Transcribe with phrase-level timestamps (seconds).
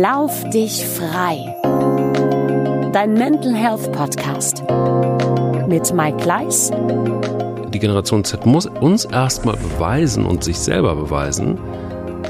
[0.00, 1.54] Lauf dich frei.
[2.94, 4.64] Dein Mental Health Podcast
[5.68, 6.70] mit Mike Gleis.
[7.74, 11.58] Die Generation Z muss uns erstmal beweisen und sich selber beweisen,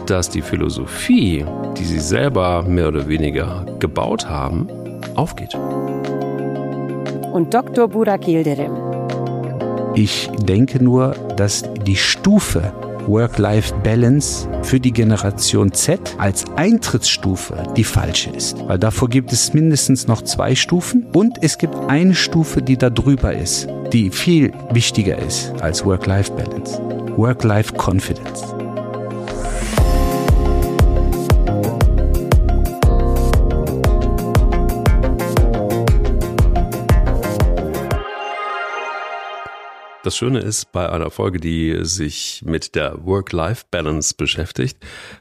[0.07, 1.47] dass die Philosophie,
[1.79, 4.67] die sie selber mehr oder weniger gebaut haben,
[5.15, 5.55] aufgeht.
[7.33, 7.87] Und Dr.
[7.87, 8.73] Burak Yildirim.
[9.95, 12.73] Ich denke nur, dass die Stufe
[13.07, 18.57] Work-Life-Balance für die Generation Z als Eintrittsstufe die falsche ist.
[18.67, 22.91] Weil davor gibt es mindestens noch zwei Stufen und es gibt eine Stufe, die da
[22.91, 26.81] drüber ist, die viel wichtiger ist als Work-Life-Balance.
[27.17, 28.62] Work-Life-Confidence.
[40.13, 44.77] Das Schöne ist, bei einer Folge, die sich mit der Work-Life-Balance beschäftigt,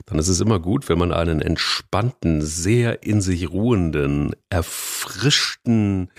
[0.06, 6.12] dann ist es immer gut, wenn man einen entspannten, sehr in sich ruhenden, erfrischten,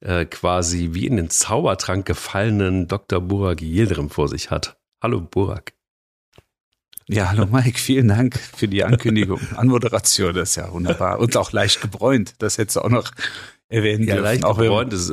[0.00, 3.22] äh, quasi wie in den Zaubertrank gefallenen Dr.
[3.22, 4.76] Burak Yildirim vor sich hat.
[5.02, 5.72] Hallo Burak.
[7.06, 9.40] Ja, hallo Mike, vielen Dank für die Ankündigung.
[9.56, 11.18] Anmoderation, das ist ja wunderbar.
[11.18, 12.34] Und auch leicht gebräunt.
[12.40, 13.10] Das hättest du auch noch
[13.68, 14.44] erwähnen ja, dürfen.
[14.44, 14.92] auch gebräunt.
[14.92, 15.12] Das,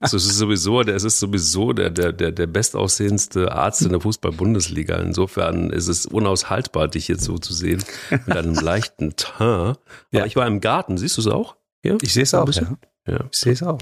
[0.00, 4.00] das ist sowieso, der, es ist sowieso der, der, der, der bestaussehendste Arzt in der
[4.00, 4.96] Fußball-Bundesliga.
[4.96, 9.40] Insofern ist es unaushaltbar, dich jetzt so zu sehen, mit einem leichten Teint.
[9.40, 9.76] Aber
[10.10, 10.24] Ja.
[10.26, 11.56] ich war im Garten, siehst du es auch?
[11.84, 11.96] Ja?
[12.02, 12.76] Ich sehe es auch, ja.
[13.06, 13.24] ja.
[13.30, 13.78] Ich sehe es auch.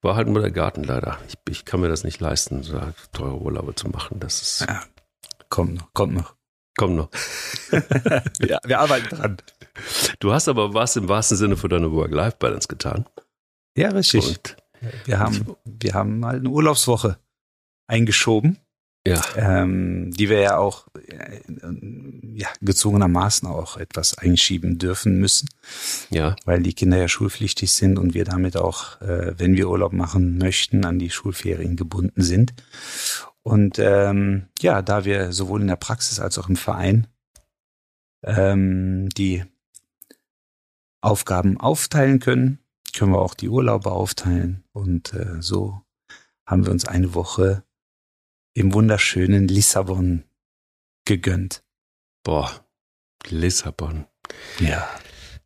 [0.00, 1.18] War halt nur der Garten leider.
[1.26, 2.80] Ich, ich kann mir das nicht leisten, so
[3.12, 4.20] teure Urlaube zu machen.
[4.20, 4.82] Das ist, Ja.
[5.48, 6.34] Kommt noch, kommt noch.
[6.76, 7.08] komm noch.
[8.40, 9.36] Ja, wir arbeiten dran.
[10.18, 13.06] Du hast aber was im wahrsten Sinne für deine Work-Life-Balance getan.
[13.76, 14.26] Ja, richtig.
[14.28, 14.56] Und
[15.04, 17.18] Wir haben, wir haben mal eine Urlaubswoche
[17.86, 18.58] eingeschoben,
[19.06, 21.40] ja, ähm, die wir ja auch äh,
[22.34, 25.48] ja, gezwungenermaßen auch etwas einschieben dürfen müssen,
[26.10, 29.92] ja, weil die Kinder ja schulpflichtig sind und wir damit auch, äh, wenn wir Urlaub
[29.92, 32.54] machen möchten, an die Schulferien gebunden sind.
[33.42, 37.06] Und ähm, ja, da wir sowohl in der Praxis als auch im Verein
[38.22, 39.44] ähm, die
[41.00, 42.58] Aufgaben aufteilen können,
[42.94, 44.64] können wir auch die Urlaube aufteilen.
[44.72, 45.80] Und äh, so
[46.46, 47.64] haben wir uns eine Woche
[48.54, 50.24] im wunderschönen Lissabon
[51.04, 51.62] gegönnt.
[52.24, 52.50] boah,
[53.28, 54.06] Lissabon.
[54.60, 54.88] Ja.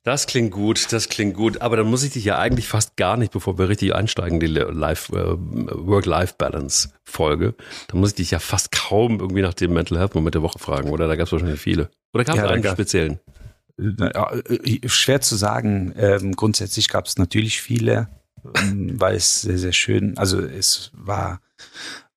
[0.05, 1.63] Das klingt gut, das klingt gut.
[1.63, 4.47] Aber dann muss ich dich ja eigentlich fast gar nicht, bevor wir richtig einsteigen, die
[4.47, 7.55] äh, Work-Life-Balance-Folge,
[7.87, 10.91] dann muss ich dich ja fast kaum irgendwie nach dem Mental Health-Moment der Woche fragen,
[10.91, 11.07] oder?
[11.07, 11.89] Da gab es wahrscheinlich viele.
[12.13, 13.21] Oder gab es Ja, einen speziellen?
[13.79, 15.93] Ja, äh, schwer zu sagen.
[15.97, 18.09] Ähm, grundsätzlich gab es natürlich viele,
[18.57, 21.41] ähm, weil es sehr, sehr schön, also es war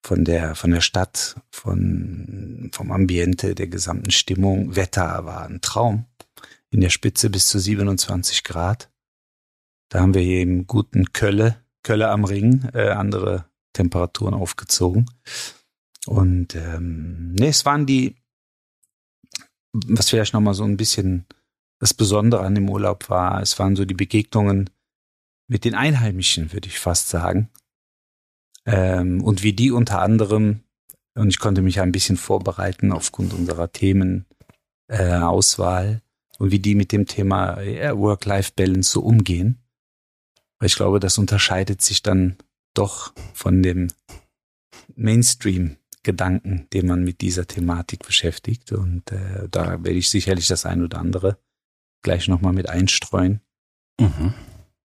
[0.06, 6.06] von der, von der Stadt, von, vom Ambiente, der gesamten Stimmung, Wetter war ein Traum.
[6.70, 8.92] In der Spitze bis zu 27 Grad.
[9.90, 15.10] Da haben wir hier im guten Kölle, Kölle am Ring, äh, andere Temperaturen aufgezogen.
[16.06, 18.16] Und ähm, nee, es waren die,
[19.74, 21.26] was vielleicht nochmal so ein bisschen
[21.86, 24.72] das Besondere an dem Urlaub war, es waren so die Begegnungen
[25.48, 27.52] mit den Einheimischen, würde ich fast sagen.
[28.66, 30.64] Ähm, und wie die unter anderem,
[31.14, 36.00] und ich konnte mich ein bisschen vorbereiten aufgrund unserer Themenauswahl, äh,
[36.40, 39.60] und wie die mit dem Thema ja, Work-Life-Balance so umgehen.
[40.58, 42.36] Weil ich glaube, das unterscheidet sich dann
[42.74, 43.90] doch von dem
[44.96, 48.72] Mainstream-Gedanken, den man mit dieser Thematik beschäftigt.
[48.72, 51.38] Und äh, da werde ich sicherlich das ein oder andere
[52.06, 53.42] gleich nochmal mit einstreuen.
[54.00, 54.34] Mhm.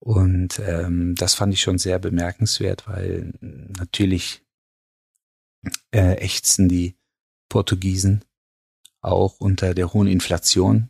[0.01, 4.43] Und ähm, das fand ich schon sehr bemerkenswert, weil natürlich
[5.93, 6.97] äh, ächzen die
[7.51, 8.25] Portugiesen
[9.03, 10.89] auch unter der hohen Inflation.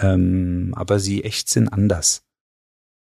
[0.00, 2.24] Ähm, aber sie ächzen anders.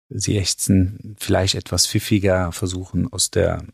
[0.07, 3.65] Sie ächzen vielleicht etwas pfiffiger, versuchen aus der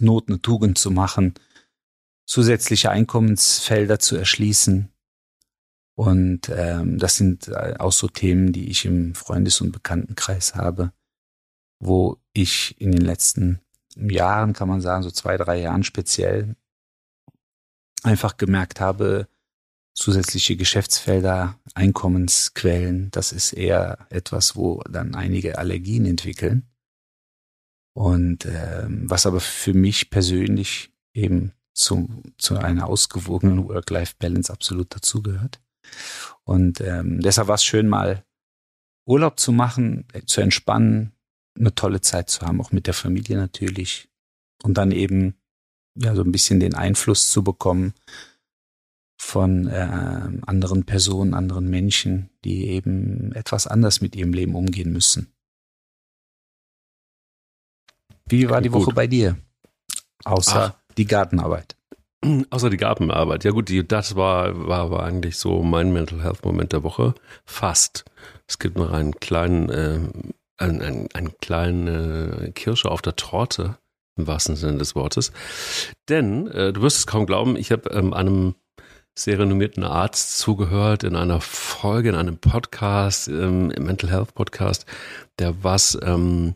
[0.00, 1.34] Not eine Tugend zu machen,
[2.26, 4.93] zusätzliche Einkommensfelder zu erschließen.
[5.96, 10.92] Und ähm, das sind äh, auch so Themen, die ich im Freundes- und Bekanntenkreis habe,
[11.78, 13.60] wo ich in den letzten
[13.96, 16.56] Jahren, kann man sagen, so zwei, drei Jahren speziell,
[18.02, 19.28] einfach gemerkt habe,
[19.94, 26.68] zusätzliche Geschäftsfelder, Einkommensquellen, das ist eher etwas, wo dann einige Allergien entwickeln.
[27.96, 32.08] Und ähm, was aber für mich persönlich eben zu,
[32.38, 35.60] zu einer ausgewogenen Work-Life-Balance absolut dazugehört.
[36.44, 38.24] Und ähm, deshalb war es schön, mal
[39.06, 41.12] Urlaub zu machen, äh, zu entspannen,
[41.58, 44.08] eine tolle Zeit zu haben, auch mit der Familie natürlich.
[44.62, 45.34] Und dann eben
[45.94, 47.94] ja so ein bisschen den Einfluss zu bekommen
[49.16, 55.32] von äh, anderen Personen, anderen Menschen, die eben etwas anders mit ihrem Leben umgehen müssen.
[58.26, 59.36] Wie war die Woche bei dir?
[60.24, 60.94] Außer Ach.
[60.96, 61.73] die Gartenarbeit.
[62.50, 63.44] Außer die Gartenarbeit.
[63.44, 67.14] Ja gut, die, das war, war, war eigentlich so mein Mental Health Moment der Woche.
[67.44, 68.04] Fast.
[68.46, 70.00] Es gibt noch einen kleinen, äh,
[70.56, 71.88] einen, einen, einen kleinen
[72.46, 73.78] äh, Kirsche auf der Torte,
[74.16, 75.32] im wahrsten Sinne des Wortes.
[76.08, 78.54] Denn, äh, du wirst es kaum glauben, ich habe ähm, einem
[79.16, 84.86] sehr renommierten Arzt zugehört in einer Folge, in einem Podcast, ähm, im Mental Health Podcast,
[85.38, 86.54] der was ähm,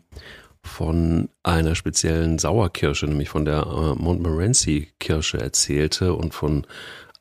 [0.63, 6.65] von einer speziellen Sauerkirsche, nämlich von der äh, Montmorency-Kirsche erzählte und von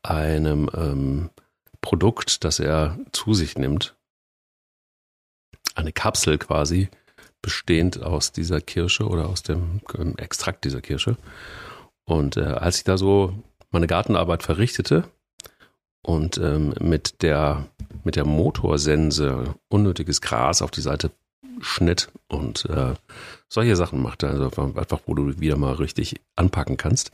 [0.02, 1.30] einem ähm,
[1.80, 3.96] Produkt, das er zu sich nimmt.
[5.74, 6.88] Eine Kapsel quasi,
[7.40, 11.16] bestehend aus dieser Kirsche oder aus dem ähm, Extrakt dieser Kirsche.
[12.04, 13.34] Und äh, als ich da so
[13.70, 15.04] meine Gartenarbeit verrichtete
[16.02, 17.68] und ähm, mit der
[18.04, 21.10] mit der Motorsense unnötiges Gras auf die Seite
[21.60, 22.94] schnitt und äh,
[23.48, 27.10] solche Sachen machte, also einfach, wo du wieder mal richtig anpacken kannst,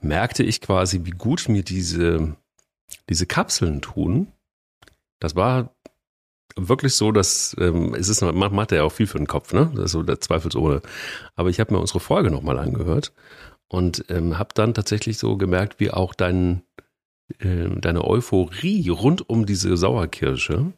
[0.00, 2.36] merkte ich quasi, wie gut mir diese,
[3.08, 4.28] diese Kapseln tun.
[5.20, 5.74] Das war
[6.56, 9.70] wirklich so, dass ähm, es ist, man macht ja auch viel für den Kopf, ne?
[9.74, 10.82] Das ist so der zweifelsohne.
[11.34, 13.12] Aber ich habe mir unsere Folge nochmal angehört
[13.68, 16.62] und ähm, habe dann tatsächlich so gemerkt, wie auch dein,
[17.38, 20.72] äh, deine Euphorie rund um diese Sauerkirsche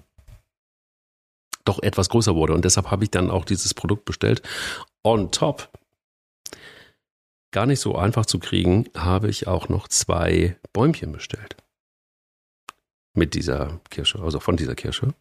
[1.65, 2.55] doch etwas größer wurde.
[2.55, 4.43] Und deshalb habe ich dann auch dieses Produkt bestellt.
[5.03, 5.71] On top,
[7.53, 11.57] gar nicht so einfach zu kriegen, habe ich auch noch zwei Bäumchen bestellt.
[13.17, 15.15] Mit dieser Kirsche, also von dieser Kirsche.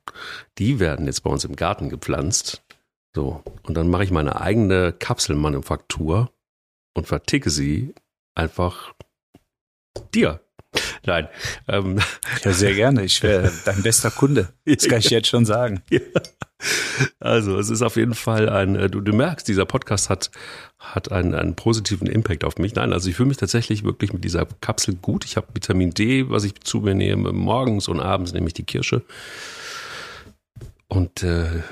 [0.58, 2.64] Die werden jetzt bei uns im Garten gepflanzt.
[3.16, 6.32] So, und dann mache ich meine eigene Kapselmanufaktur
[6.96, 7.94] und verticke sie
[8.34, 8.94] einfach
[10.14, 10.42] dir.
[11.06, 11.28] Nein.
[11.68, 12.00] Ähm.
[12.44, 13.04] Ja, sehr gerne.
[13.04, 14.50] Ich wäre dein bester Kunde.
[14.66, 15.82] Das kann ich jetzt schon sagen.
[15.90, 16.00] Ja.
[17.20, 20.32] Also, es ist auf jeden Fall ein, äh, du, du merkst, dieser Podcast hat,
[20.80, 22.74] hat einen, einen positiven Impact auf mich.
[22.76, 25.26] Nein, also ich fühle mich tatsächlich wirklich mit dieser Kapsel gut.
[25.26, 28.64] Ich habe Vitamin D, was ich zu mir nehme, morgens und abends nehme ich die
[28.64, 29.02] Kirsche.
[30.88, 31.64] Und äh,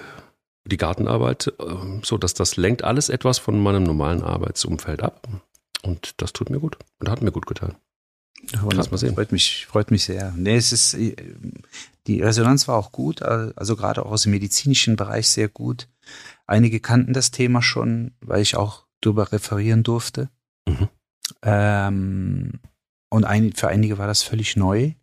[0.65, 5.27] die Gartenarbeit, äh, so dass das lenkt alles etwas von meinem normalen Arbeitsumfeld ab.
[5.83, 7.75] Und das tut mir gut und hat mir gut getan.
[8.51, 9.13] Ja, mal sehen.
[9.13, 10.33] Freut mich, freut mich sehr.
[10.35, 11.15] Nee, es ist, äh,
[12.07, 15.87] die Resonanz war auch gut, also gerade auch aus dem medizinischen Bereich sehr gut.
[16.47, 20.29] Einige kannten das Thema schon, weil ich auch darüber referieren durfte.
[20.67, 20.89] Mhm.
[21.43, 22.59] Ähm,
[23.09, 24.93] und ein, für einige war das völlig neu,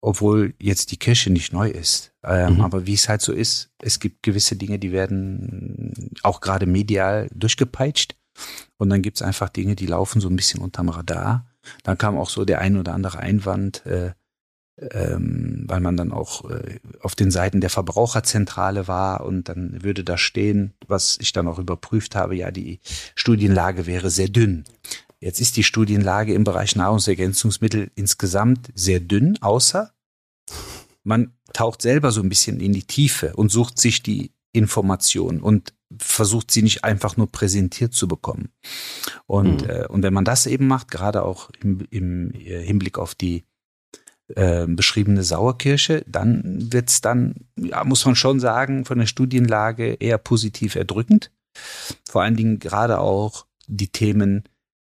[0.00, 2.12] obwohl jetzt die Kirche nicht neu ist.
[2.22, 2.60] Ähm, mhm.
[2.62, 7.28] Aber wie es halt so ist, es gibt gewisse Dinge, die werden auch gerade medial
[7.34, 8.16] durchgepeitscht.
[8.78, 11.46] Und dann gibt es einfach Dinge, die laufen so ein bisschen unterm Radar.
[11.82, 14.12] Dann kam auch so der ein oder andere Einwand, äh,
[14.76, 20.02] ähm, weil man dann auch äh, auf den Seiten der Verbraucherzentrale war und dann würde
[20.02, 22.80] da stehen, was ich dann auch überprüft habe, ja, die
[23.14, 24.64] Studienlage wäre sehr dünn.
[25.20, 29.92] Jetzt ist die Studienlage im Bereich Nahrungsergänzungsmittel insgesamt sehr dünn, außer
[31.04, 35.74] man taucht selber so ein bisschen in die Tiefe und sucht sich die Information und
[35.98, 38.50] versucht sie nicht einfach nur präsentiert zu bekommen.
[39.26, 39.70] Und, mhm.
[39.70, 43.44] äh, und wenn man das eben macht, gerade auch im, im Hinblick auf die
[44.28, 50.18] äh, beschriebene Sauerkirsche, dann wird's dann, ja, muss man schon sagen, von der Studienlage eher
[50.18, 51.30] positiv erdrückend.
[52.08, 54.44] Vor allen Dingen gerade auch die Themen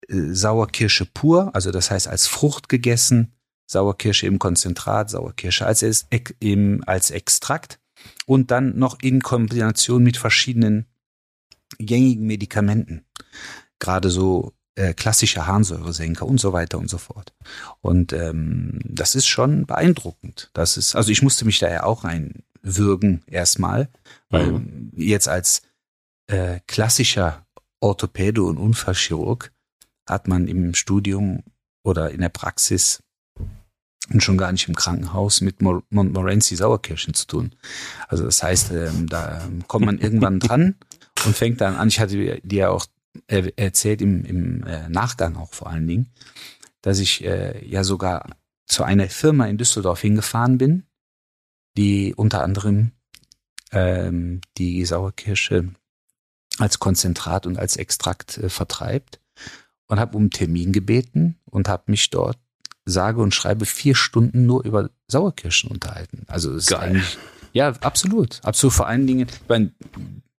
[0.09, 3.35] äh, Sauerkirsche pur, also das heißt als Frucht gegessen,
[3.71, 6.07] Sauerkirsche im Konzentrat, Sauerkirsche als,
[6.41, 7.79] im, als Extrakt
[8.27, 10.87] und dann noch in Kombination mit verschiedenen
[11.79, 13.05] gängigen Medikamenten.
[13.79, 17.35] Gerade so äh, klassische Harnsäuresenker und so weiter und so fort.
[17.81, 20.51] Und ähm, das ist schon beeindruckend.
[20.53, 23.89] Das ist, also ich musste mich da ja auch reinwürgen erstmal,
[24.31, 24.93] weil mhm.
[24.97, 25.63] jetzt als
[26.29, 27.47] äh, klassischer
[27.81, 29.53] Orthopäde und Unfallchirurg
[30.07, 31.43] hat man im Studium
[31.83, 33.03] oder in der Praxis
[34.13, 37.55] und schon gar nicht im Krankenhaus mit Montmorency Sauerkirschen zu tun.
[38.09, 40.77] Also das heißt, ähm, da kommt man irgendwann dran
[41.25, 41.89] und fängt dann an.
[41.89, 42.87] Ich hatte dir ja auch
[43.27, 46.13] erzählt im, im äh, Nachgang auch vor allen Dingen,
[46.83, 48.31] dass ich äh, ja sogar
[48.67, 50.85] zu einer Firma in Düsseldorf hingefahren bin,
[51.77, 52.93] die unter anderem
[53.73, 55.73] ähm, die Sauerkirsche
[56.59, 59.21] als Konzentrat und als Extrakt äh, vertreibt
[59.87, 62.39] und habe um einen Termin gebeten und habe mich dort
[62.91, 66.25] sage und schreibe vier Stunden nur über Sauerkirschen unterhalten.
[66.27, 67.19] Also es ist eigentlich
[67.53, 68.75] ja absolut, absolut.
[68.75, 69.73] Vor allen Dingen, ich meine,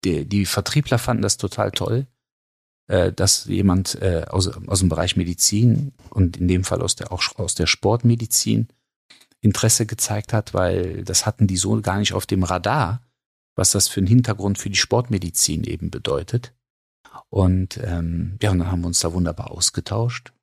[0.04, 2.08] die, die Vertriebler fanden das total toll
[2.90, 7.12] äh, dass jemand äh, aus, aus dem Bereich Medizin und in dem Fall aus der
[7.12, 8.68] auch aus der Sportmedizin
[9.42, 13.02] Interesse gezeigt hat, weil das hatten die so gar nicht auf dem Radar,
[13.56, 16.54] was das für einen Hintergrund für die Sportmedizin eben bedeutet.
[17.30, 20.34] Und ähm, ja, und dann haben wir uns da wunderbar ausgetauscht.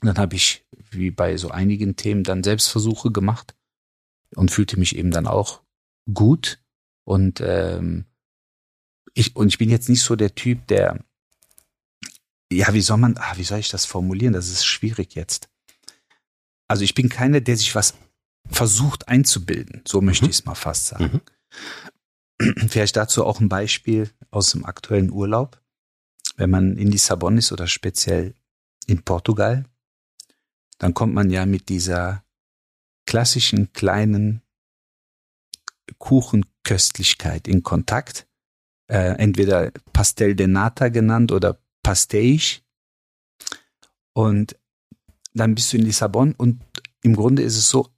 [0.00, 3.54] Und dann habe ich, wie bei so einigen Themen, dann Selbstversuche gemacht
[4.34, 5.62] und fühlte mich eben dann auch
[6.12, 6.62] gut.
[7.04, 8.04] Und ähm,
[9.14, 11.04] ich, und ich bin jetzt nicht so der Typ, der,
[12.52, 14.34] ja, wie soll man, ah, wie soll ich das formulieren?
[14.34, 15.48] Das ist schwierig jetzt.
[16.68, 17.94] Also ich bin keiner, der sich was
[18.48, 19.82] versucht einzubilden.
[19.86, 20.30] So möchte mhm.
[20.30, 21.22] ich es mal fast sagen.
[22.38, 22.68] Mhm.
[22.68, 25.60] Vielleicht dazu auch ein Beispiel aus dem aktuellen Urlaub.
[26.36, 28.34] Wenn man in Lissabon ist oder speziell
[28.86, 29.64] in Portugal,
[30.78, 32.24] dann kommt man ja mit dieser
[33.06, 34.42] klassischen kleinen
[35.98, 38.26] Kuchenköstlichkeit in Kontakt.
[38.90, 42.62] Äh, entweder Pastel de Nata genannt oder Pastéis.
[44.14, 44.56] Und
[45.34, 46.62] dann bist du in Lissabon und
[47.02, 47.88] im Grunde ist es so,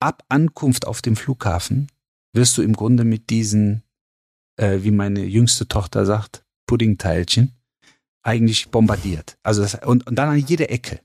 [0.00, 1.88] ab Ankunft auf dem Flughafen
[2.32, 3.82] wirst du im Grunde mit diesen,
[4.56, 7.54] äh, wie meine jüngste Tochter sagt, Puddingteilchen,
[8.22, 9.38] eigentlich bombardiert.
[9.42, 11.00] Also das, und, und dann an jeder Ecke.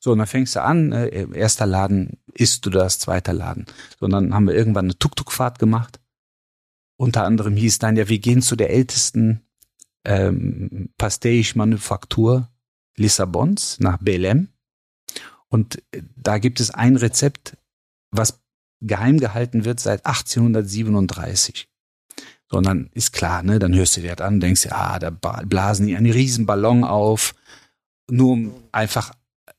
[0.00, 3.66] So, und dann fängst du an, äh, erster Laden, isst du das, zweiter Laden.
[3.98, 6.00] So, und dann haben wir irgendwann eine Tuk-Tuk-Fahrt gemacht.
[6.96, 9.42] Unter anderem hieß dann ja, wir gehen zu der ältesten
[10.04, 12.48] ähm, Pastéis-Manufaktur
[12.96, 14.48] Lissabons nach Belém.
[15.48, 17.56] Und äh, da gibt es ein Rezept,
[18.10, 18.40] was
[18.80, 21.68] geheim gehalten wird seit 1837.
[22.48, 23.58] Sondern ist klar, ne?
[23.58, 26.84] Dann hörst du dir das an, denkst ja, ah, da blasen die einen riesen Ballon
[26.84, 27.34] auf,
[28.08, 29.12] nur um einfach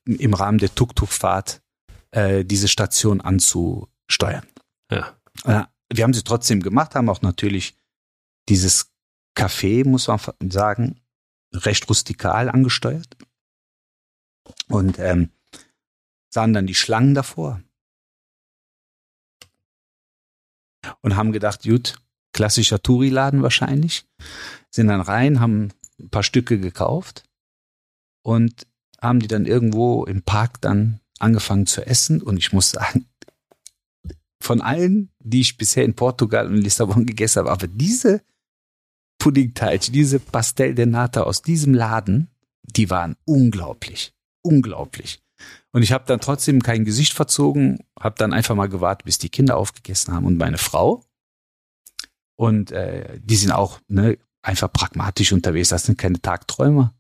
[0.08, 1.62] im Rahmen der Tuk-Tuk-Fahrt
[2.12, 4.48] äh, diese Station anzusteuern.
[4.92, 5.18] Ja.
[5.44, 7.78] Äh, wir haben sie trotzdem gemacht, haben auch natürlich
[8.50, 8.92] dieses
[9.38, 11.02] Café, muss man sagen,
[11.54, 13.18] recht rustikal angesteuert.
[14.70, 15.32] Und ähm,
[16.30, 17.62] sahen dann die Schlangen davor.
[21.02, 22.00] Und haben gedacht, gut,
[22.34, 24.08] klassischer Touri-Laden wahrscheinlich.
[24.70, 27.24] Sind dann rein, haben ein paar Stücke gekauft
[28.24, 28.68] und
[29.02, 32.22] haben die dann irgendwo im Park dann angefangen zu essen.
[32.22, 33.08] Und ich muss sagen,
[34.42, 38.22] von allen, die ich bisher in Portugal und Lissabon gegessen habe, aber diese
[39.20, 42.30] Puddingteilchen, diese Pastel de Nata aus diesem Laden,
[42.64, 45.22] die waren unglaublich, unglaublich.
[45.72, 49.30] Und ich habe dann trotzdem kein Gesicht verzogen, habe dann einfach mal gewartet, bis die
[49.30, 51.04] Kinder aufgegessen haben und meine Frau.
[52.36, 56.94] Und äh, die sind auch ne, einfach pragmatisch unterwegs, das sind keine Tagträumer.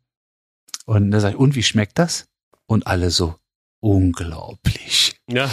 [0.87, 2.27] Und da sage ich, und wie schmeckt das?
[2.65, 3.35] Und alle so,
[3.81, 5.19] unglaublich.
[5.29, 5.49] Ja.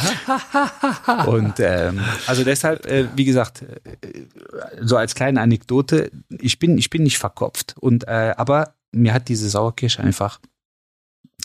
[1.27, 4.27] und ähm, also deshalb, äh, wie gesagt, äh,
[4.81, 7.75] so als kleine Anekdote, ich bin, ich bin nicht verkopft.
[7.81, 10.41] Und äh, aber mir hat diese Sauerkirsche einfach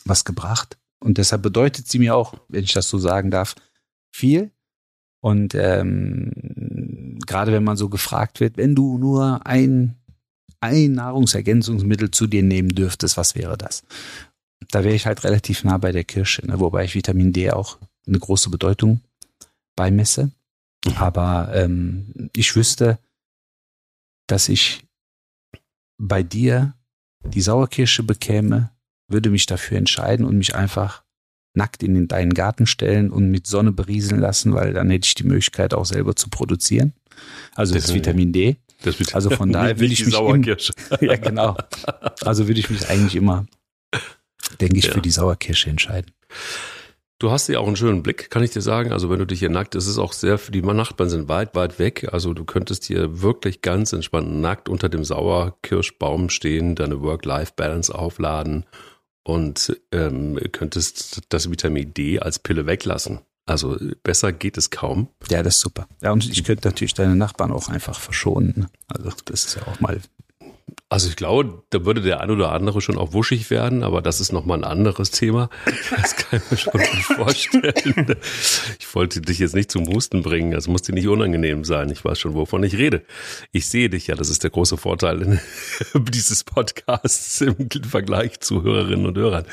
[0.05, 0.77] was gebracht.
[0.99, 3.55] Und deshalb bedeutet sie mir auch, wenn ich das so sagen darf,
[4.11, 4.51] viel.
[5.21, 9.95] Und ähm, gerade wenn man so gefragt wird, wenn du nur ein,
[10.61, 13.83] ein Nahrungsergänzungsmittel zu dir nehmen dürftest, was wäre das?
[14.71, 16.59] Da wäre ich halt relativ nah bei der Kirsche, ne?
[16.59, 19.01] wobei ich Vitamin D auch eine große Bedeutung
[19.75, 20.31] beimesse.
[20.95, 22.99] Aber ähm, ich wüsste,
[24.27, 24.85] dass ich
[25.97, 26.73] bei dir
[27.23, 28.71] die Sauerkirsche bekäme,
[29.07, 31.03] würde mich dafür entscheiden und mich einfach
[31.53, 35.23] nackt in deinen Garten stellen und mit Sonne berieseln lassen, weil dann hätte ich die
[35.23, 36.93] Möglichkeit auch selber zu produzieren.
[37.55, 38.57] Also das, das Vitamin D.
[39.13, 40.15] Also von daher will ich mich.
[40.17, 40.43] Im,
[41.01, 41.57] ja genau.
[42.23, 43.45] Also würde ich mich eigentlich immer,
[44.59, 44.93] denke ich, ja.
[44.93, 46.11] für die Sauerkirsche entscheiden.
[47.21, 48.93] Du hast ja auch einen schönen Blick, kann ich dir sagen.
[48.93, 51.53] Also wenn du dich hier nackt, es ist auch sehr, für die Nachbarn sind weit,
[51.53, 52.07] weit weg.
[52.13, 58.65] Also du könntest hier wirklich ganz entspannt nackt unter dem Sauerkirschbaum stehen, deine Work-Life-Balance aufladen
[59.23, 63.19] und ähm, könntest das Vitamin D als Pille weglassen.
[63.49, 65.07] Also besser geht es kaum.
[65.29, 65.87] Ja, das ist super.
[66.01, 68.53] Ja, und ich könnte natürlich deine Nachbarn auch einfach verschonen.
[68.55, 68.69] Ne?
[68.87, 69.99] Also das ist ja auch mal
[70.91, 74.19] also ich glaube, da würde der ein oder andere schon auch wuschig werden, aber das
[74.19, 75.49] ist nochmal ein anderes Thema.
[75.95, 76.81] Das kann ich mir schon
[77.15, 78.15] vorstellen.
[78.79, 81.89] Ich wollte dich jetzt nicht zum Husten bringen, das muss dir nicht unangenehm sein.
[81.89, 83.03] Ich weiß schon, wovon ich rede.
[83.51, 85.39] Ich sehe dich ja, das ist der große Vorteil
[85.93, 89.45] dieses Podcasts im Vergleich zu Hörerinnen und Hörern.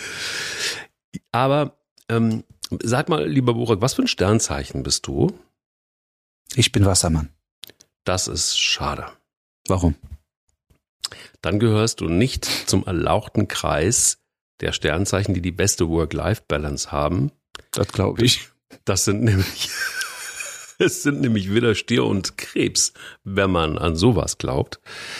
[1.32, 1.76] Aber
[2.08, 2.44] ähm,
[2.82, 5.38] sag mal, lieber Burak, was für ein Sternzeichen bist du?
[6.54, 7.30] Ich bin Wassermann.
[8.04, 9.06] Das ist schade.
[9.68, 9.96] Warum?
[11.46, 14.18] dann gehörst du nicht zum erlauchten Kreis
[14.60, 17.30] der Sternzeichen, die die beste Work-Life-Balance haben.
[17.72, 18.48] Das glaube ich.
[18.84, 19.70] Das sind nämlich
[20.84, 22.92] Es sind nämlich Widder, Stier und Krebs,
[23.24, 24.78] wenn man an sowas glaubt.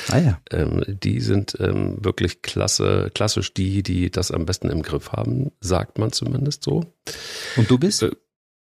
[0.08, 0.40] Ah ja.
[0.50, 5.52] Ähm, die sind ähm, wirklich klasse, klassisch die, die das am besten im Griff haben,
[5.60, 6.92] sagt man zumindest so.
[7.56, 8.02] Und du bist?
[8.02, 8.10] Äh,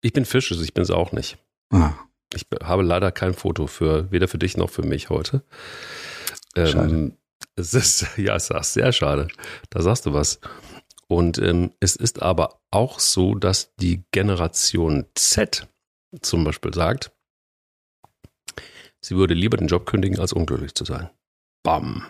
[0.02, 1.38] Ich bin Fisch, also ich bin es auch nicht.
[1.72, 1.94] Ah,
[2.34, 5.44] Ich be- habe leider kein Foto für, weder für dich noch für mich heute.
[6.56, 6.90] Schade.
[6.94, 7.18] Ähm,
[7.56, 9.28] es ist, ja, es ist sehr schade.
[9.70, 10.40] Da sagst du was.
[11.10, 15.68] Und ähm, es ist aber auch so, dass die Generation Z
[16.22, 17.12] zum Beispiel sagt,
[19.02, 21.10] sie würde lieber den Job kündigen, als unglücklich zu sein.
[21.64, 22.04] Bam.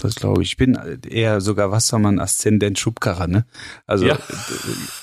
[0.00, 0.50] das glaube ich.
[0.50, 0.74] Ich bin
[1.08, 3.46] eher sogar Wassermann Aszendent Schubkarrer, ne?
[3.86, 4.16] Also, Ja.
[4.16, 4.18] äh,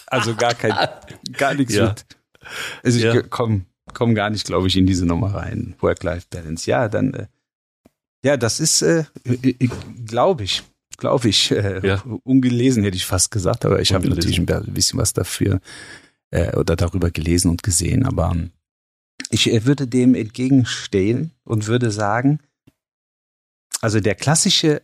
[0.07, 0.71] also gar kein,
[1.37, 1.89] gar nichts Ja.
[1.89, 2.05] mit.
[2.83, 3.21] Also ich Ja.
[3.23, 5.75] komm, komm gar nicht, glaube ich, in diese Nummer rein.
[5.79, 6.69] Work-Life-Balance.
[6.69, 7.27] Ja, dann, äh,
[8.23, 9.05] ja, das ist, äh,
[10.05, 10.61] glaube ich,
[10.97, 12.03] glaube ich, äh, Ja.
[12.23, 15.59] ungelesen hätte ich fast gesagt, aber ich habe natürlich ein bisschen was dafür
[16.33, 18.51] äh, oder darüber gelesen und gesehen, aber ähm,
[19.29, 22.39] ich äh, würde dem entgegenstehen und würde sagen,
[23.81, 24.81] also der klassische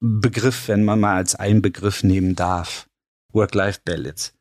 [0.00, 2.88] Begriff, wenn man mal als einen Begriff nehmen darf,
[3.32, 4.32] Work-Life-Balance,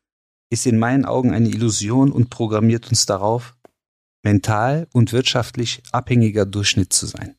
[0.50, 3.56] ist in meinen Augen eine Illusion und programmiert uns darauf,
[4.24, 7.36] mental und wirtschaftlich abhängiger Durchschnitt zu sein.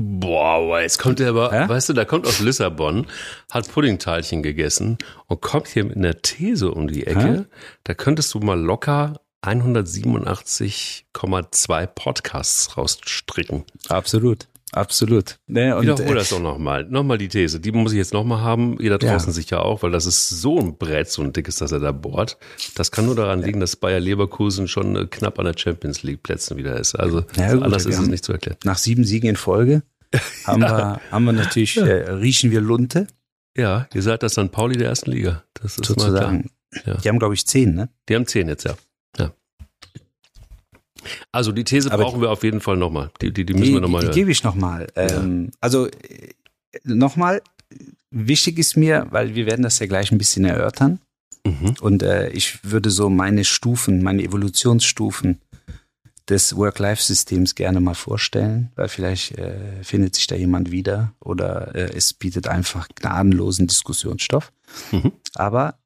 [0.00, 1.68] Boah, jetzt kommt er aber, Hä?
[1.68, 3.08] weißt du, da kommt aus Lissabon,
[3.50, 7.46] hat Puddingteilchen gegessen und kommt hier mit einer These um die Ecke.
[7.82, 13.64] Da könntest du mal locker 187,2 Podcasts rausstricken.
[13.88, 15.38] Absolut, absolut.
[15.46, 16.84] Ne, und, Wiederhol äh, das doch nochmal.
[16.84, 17.60] Nochmal die These.
[17.60, 18.78] Die muss ich jetzt nochmal haben.
[18.80, 19.12] Ihr da Ja.
[19.12, 21.92] draußen sicher auch, weil das ist so ein Brett, so ein dickes, dass er da
[21.92, 22.38] bohrt.
[22.74, 26.22] Das kann nur daran liegen, dass Bayer Leverkusen schon äh, knapp an der Champions League
[26.22, 26.94] Plätzen wieder ist.
[26.94, 28.58] Also Ja, gut, anders ist es nicht zu erklären.
[28.64, 29.82] nach sieben Siegen in Folge
[30.44, 33.06] haben, wir, haben wir natürlich, äh, riechen wir Lunte,
[33.56, 34.50] Ja, ihr seid das St.
[34.52, 35.42] Pauli der ersten Liga.
[35.54, 36.06] Das ist mal klar.
[36.10, 36.50] sozusagen.
[36.86, 36.94] Ja.
[36.96, 37.88] Die haben, glaube ich, zehn, ne?
[38.08, 38.74] Die haben zehn jetzt, ja.
[39.18, 39.32] ja.
[41.32, 43.10] Also die These Aber brauchen wir auf jeden Fall nochmal.
[43.20, 44.86] Die, die, die müssen wir nochmal die, die gebe ich nochmal.
[44.96, 46.32] Ähm, Also äh,
[46.84, 47.42] nochmal,
[48.10, 51.00] wichtig ist mir, weil wir werden das ja gleich ein bisschen erörtern.
[51.44, 51.74] Mhm.
[51.80, 55.38] Und äh, ich würde so meine Stufen, meine Evolutionsstufen
[56.28, 61.90] des Work-Life-Systems gerne mal vorstellen, weil vielleicht äh, findet sich da jemand wieder oder äh,
[61.96, 64.52] es bietet einfach gnadenlosen Diskussionsstoff.
[64.92, 65.12] Mhm.
[65.34, 65.78] Aber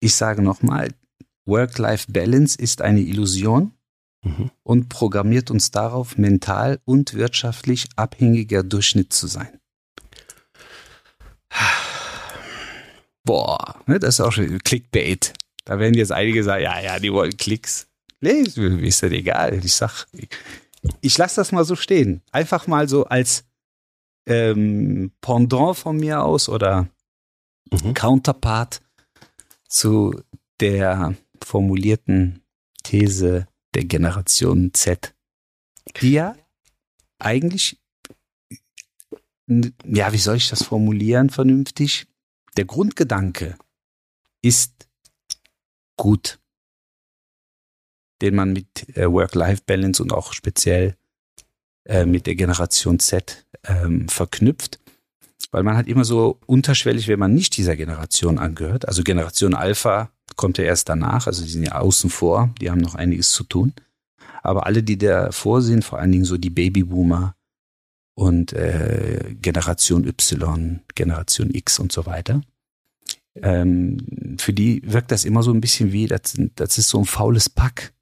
[0.00, 0.90] ich sage nochmal,
[1.46, 3.72] Work-Life-Balance ist eine Illusion
[4.24, 4.50] Mhm.
[4.62, 9.60] und programmiert uns darauf, mental und wirtschaftlich abhängiger Durchschnitt zu sein.
[13.24, 15.34] Boah, ne, das ist auch schon Clickbait.
[15.64, 17.86] Da werden jetzt einige sagen, ja, ja, die wollen Klicks.
[18.20, 19.60] Nee, ist das egal.
[19.64, 20.28] Ich sag, ich,
[21.00, 22.22] ich lasse das mal so stehen.
[22.32, 23.44] Einfach mal so als
[24.26, 26.88] ähm, Pendant von mir aus oder
[27.72, 27.94] Mhm.
[27.94, 28.82] Counterpart
[29.66, 30.20] zu
[30.60, 32.42] der formulierten
[32.82, 35.14] These der Generation Z,
[36.00, 36.36] die ja
[37.18, 37.80] eigentlich,
[39.46, 42.06] ja, wie soll ich das formulieren vernünftig?
[42.56, 43.58] Der Grundgedanke
[44.42, 44.88] ist
[45.96, 46.38] gut,
[48.22, 50.96] den man mit äh, Work-Life-Balance und auch speziell
[51.84, 54.80] äh, mit der Generation Z ähm, verknüpft.
[55.50, 60.10] Weil man hat immer so unterschwellig, wenn man nicht dieser Generation angehört, also Generation Alpha
[60.36, 63.44] kommt ja erst danach, also die sind ja außen vor, die haben noch einiges zu
[63.44, 63.72] tun.
[64.42, 67.34] Aber alle, die davor sind, vor allen Dingen so die Babyboomer
[68.14, 72.42] und äh, Generation Y, Generation X und so weiter,
[73.42, 77.06] ähm, für die wirkt das immer so ein bisschen wie, das, das ist so ein
[77.06, 77.92] faules Pack.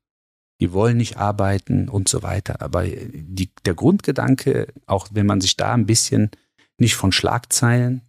[0.60, 2.60] Die wollen nicht arbeiten und so weiter.
[2.60, 6.30] Aber die, der Grundgedanke, auch wenn man sich da ein bisschen
[6.78, 8.02] nicht von Schlagzeilen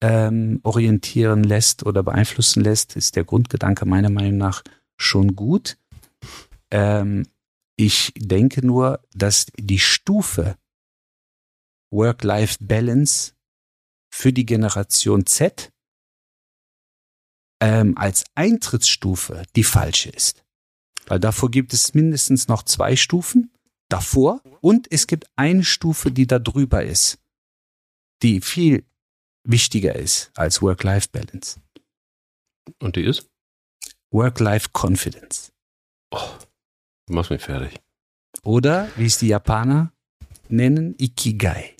[0.00, 4.62] ähm, orientieren lässt oder beeinflussen lässt, ist der Grundgedanke meiner Meinung nach
[4.96, 5.78] schon gut.
[6.70, 7.26] Ähm,
[7.76, 10.56] ich denke nur, dass die Stufe
[11.90, 13.32] Work-Life-Balance
[14.12, 15.72] für die Generation Z
[17.60, 20.44] ähm, als Eintrittsstufe die falsche ist.
[21.06, 23.52] Weil davor gibt es mindestens noch zwei Stufen
[23.88, 27.18] davor und es gibt eine Stufe, die da drüber ist,
[28.22, 28.84] die viel
[29.48, 31.60] wichtiger ist als Work-Life-Balance.
[32.80, 33.28] Und die ist?
[34.10, 35.52] Work-Life-Confidence.
[36.10, 37.80] Du machst mich fertig.
[38.42, 39.92] Oder, wie es die Japaner
[40.48, 41.74] nennen, Ikigai.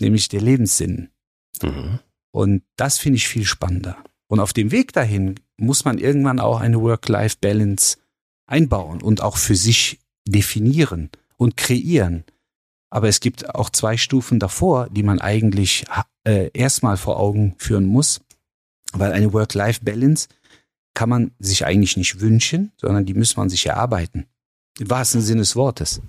[0.00, 1.10] Nämlich der Lebenssinn.
[1.62, 2.00] Mhm.
[2.32, 4.02] Und das finde ich viel spannender.
[4.28, 7.98] Und auf dem Weg dahin muss man irgendwann auch eine Work-Life-Balance
[8.46, 12.24] einbauen und auch für sich definieren und kreieren.
[12.90, 15.84] Aber es gibt auch zwei Stufen davor, die man eigentlich
[16.24, 18.20] äh, erstmal vor Augen führen muss,
[18.92, 20.28] weil eine Work-Life-Balance
[20.94, 24.26] kann man sich eigentlich nicht wünschen, sondern die muss man sich erarbeiten.
[24.78, 26.00] Im wahrsten Sinne des Wortes.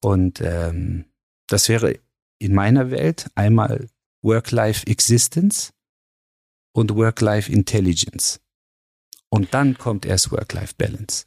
[0.00, 1.04] Und ähm,
[1.46, 1.98] das wäre
[2.38, 3.88] in meiner Welt einmal
[4.22, 5.72] Work-Life-Existence
[6.72, 8.40] und Work-Life-Intelligence.
[9.28, 11.26] Und dann kommt erst Work-Life-Balance.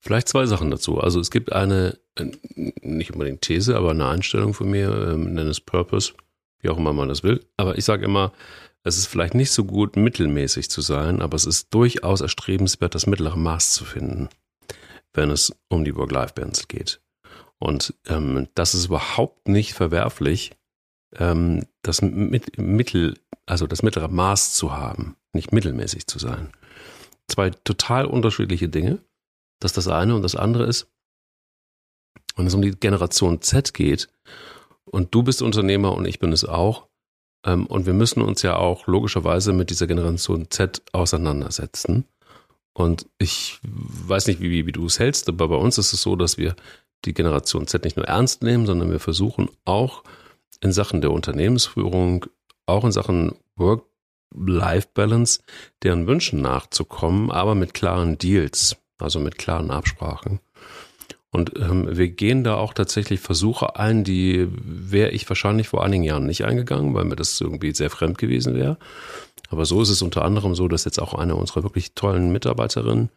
[0.00, 1.00] Vielleicht zwei Sachen dazu.
[1.00, 5.50] Also es gibt eine, äh, nicht unbedingt These, aber eine Einstellung von mir, ähm, nenne
[5.50, 6.14] es Purpose,
[6.66, 7.46] wie auch immer man das will.
[7.56, 8.32] Aber ich sage immer,
[8.82, 13.06] es ist vielleicht nicht so gut, mittelmäßig zu sein, aber es ist durchaus erstrebenswert, das
[13.06, 14.28] mittlere Maß zu finden,
[15.14, 17.00] wenn es um die Work-Life-Balance geht.
[17.58, 20.52] Und ähm, das ist überhaupt nicht verwerflich,
[21.14, 23.14] ähm, das mit, Mittel,
[23.46, 26.50] also das mittlere Maß zu haben, nicht mittelmäßig zu sein.
[27.28, 28.98] Zwei total unterschiedliche Dinge.
[29.60, 30.88] Das ist das eine und das andere ist,
[32.34, 34.08] wenn es um die Generation Z geht,
[34.90, 36.88] und du bist Unternehmer und ich bin es auch,
[37.44, 42.04] ähm, und wir müssen uns ja auch logischerweise mit dieser Generation Z auseinandersetzen.
[42.72, 46.14] Und ich weiß nicht, wie, wie du es hältst, aber bei uns ist es so,
[46.14, 46.54] dass wir
[47.04, 50.02] die Generation Z nicht nur ernst nehmen, sondern wir versuchen auch
[50.60, 52.26] in Sachen der Unternehmensführung,
[52.66, 55.40] auch in Sachen Work-Life-Balance,
[55.82, 60.40] deren Wünschen nachzukommen, aber mit klaren Deals, also mit klaren Absprachen.
[61.32, 66.04] Und ähm, wir gehen da auch tatsächlich Versuche ein, die wäre ich wahrscheinlich vor einigen
[66.04, 68.78] Jahren nicht eingegangen, weil mir das irgendwie sehr fremd gewesen wäre.
[69.50, 73.10] Aber so ist es unter anderem so, dass jetzt auch eine unserer wirklich tollen Mitarbeiterinnen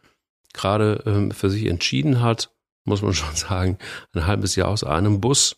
[0.52, 2.50] gerade ähm, für sich entschieden hat,
[2.84, 3.78] muss man schon sagen,
[4.12, 5.56] ein halbes Jahr aus einem Bus,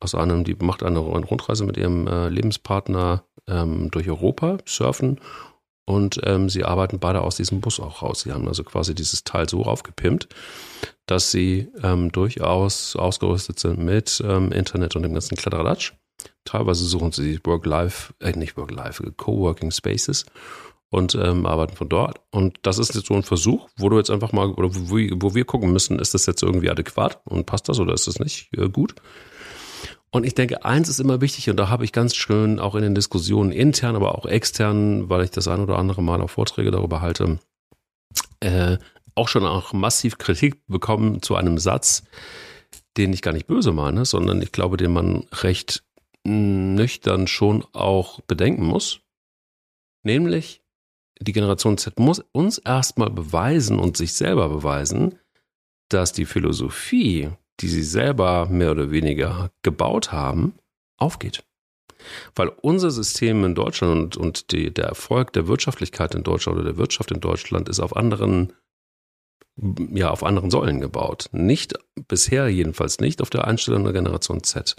[0.00, 5.20] aus einem, die macht eine Rundreise mit ihrem äh, Lebenspartner ähm, durch Europa, surfen
[5.92, 8.22] und ähm, sie arbeiten beide aus diesem Bus auch raus.
[8.22, 10.28] Sie haben also quasi dieses Teil so aufgepimpt,
[11.04, 15.92] dass sie ähm, durchaus ausgerüstet sind mit ähm, Internet und dem ganzen Kladderadatsch.
[16.44, 20.24] Teilweise suchen sie Work-Life, äh, nicht Work-Life, Coworking Spaces
[20.88, 22.20] und ähm, arbeiten von dort.
[22.30, 25.34] Und das ist jetzt so ein Versuch, wo du jetzt einfach mal, oder wo, wo
[25.34, 28.48] wir gucken müssen, ist das jetzt irgendwie adäquat und passt das oder ist das nicht
[28.56, 28.94] äh, gut?
[30.14, 32.82] Und ich denke, eins ist immer wichtig, und da habe ich ganz schön auch in
[32.82, 36.70] den Diskussionen intern, aber auch extern, weil ich das ein oder andere Mal auch Vorträge
[36.70, 37.38] darüber halte,
[38.40, 38.76] äh,
[39.14, 42.04] auch schon auch massiv Kritik bekommen zu einem Satz,
[42.98, 45.82] den ich gar nicht böse meine, sondern ich glaube, den man recht
[46.24, 49.00] nüchtern schon auch bedenken muss.
[50.02, 50.62] Nämlich,
[51.20, 55.18] die Generation Z muss uns erstmal beweisen und sich selber beweisen,
[55.88, 57.30] dass die Philosophie,
[57.62, 60.54] die sie selber mehr oder weniger gebaut haben,
[60.98, 61.44] aufgeht.
[62.34, 66.64] Weil unser System in Deutschland und, und die, der Erfolg der Wirtschaftlichkeit in Deutschland oder
[66.64, 68.52] der Wirtschaft in Deutschland ist auf anderen,
[69.56, 71.28] ja, auf anderen Säulen gebaut.
[71.30, 71.74] Nicht,
[72.08, 74.74] bisher jedenfalls nicht auf der Einstellung der Generation Z.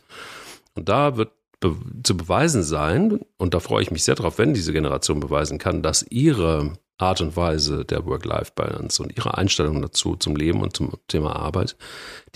[0.75, 4.53] Und da wird be zu beweisen sein, und da freue ich mich sehr drauf, wenn
[4.53, 10.15] diese Generation beweisen kann, dass ihre Art und Weise der Work-Life-Balance und ihre Einstellung dazu
[10.15, 11.75] zum Leben und zum Thema Arbeit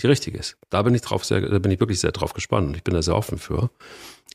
[0.00, 0.56] die richtige ist.
[0.70, 2.94] Da bin ich drauf sehr, da bin ich wirklich sehr drauf gespannt und ich bin
[2.94, 3.70] da sehr offen für.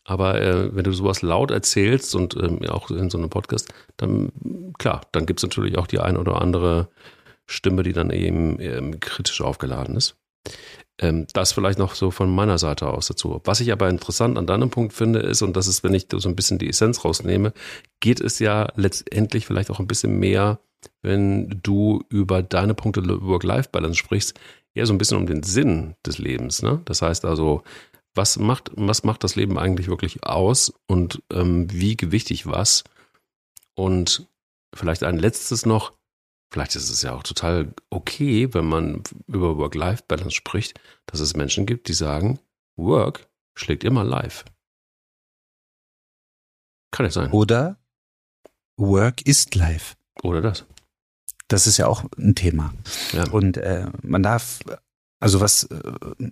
[0.05, 4.73] Aber äh, wenn du sowas laut erzählst und ähm, auch in so einem Podcast, dann
[4.77, 6.89] klar, dann gibt es natürlich auch die ein oder andere
[7.45, 10.15] Stimme, die dann eben ähm, kritisch aufgeladen ist.
[10.99, 13.41] Ähm, das vielleicht noch so von meiner Seite aus dazu.
[13.45, 16.29] Was ich aber interessant an deinem Punkt finde, ist, und das ist, wenn ich so
[16.29, 17.53] ein bisschen die Essenz rausnehme,
[17.99, 20.59] geht es ja letztendlich vielleicht auch ein bisschen mehr,
[21.01, 24.39] wenn du über deine Punkte Work-Life-Balance sprichst,
[24.75, 26.61] eher so ein bisschen um den Sinn des Lebens.
[26.61, 26.81] Ne?
[26.85, 27.63] Das heißt also,
[28.13, 32.83] was macht, was macht das Leben eigentlich wirklich aus und ähm, wie gewichtig was?
[33.75, 34.27] Und
[34.75, 35.93] vielleicht ein letztes noch,
[36.53, 41.65] Vielleicht ist es ja auch total okay, wenn man über Work-Life-Balance spricht, dass es Menschen
[41.65, 42.39] gibt, die sagen,
[42.75, 44.45] Work schlägt immer Life.
[46.91, 47.31] Kann nicht sein.
[47.31, 47.79] Oder
[48.77, 49.95] Work ist Life.
[50.21, 50.65] Oder das.
[51.47, 52.71] Das ist ja auch ein Thema.
[53.13, 53.27] Ja.
[53.31, 54.59] Und äh, man darf,
[55.19, 56.31] also was äh,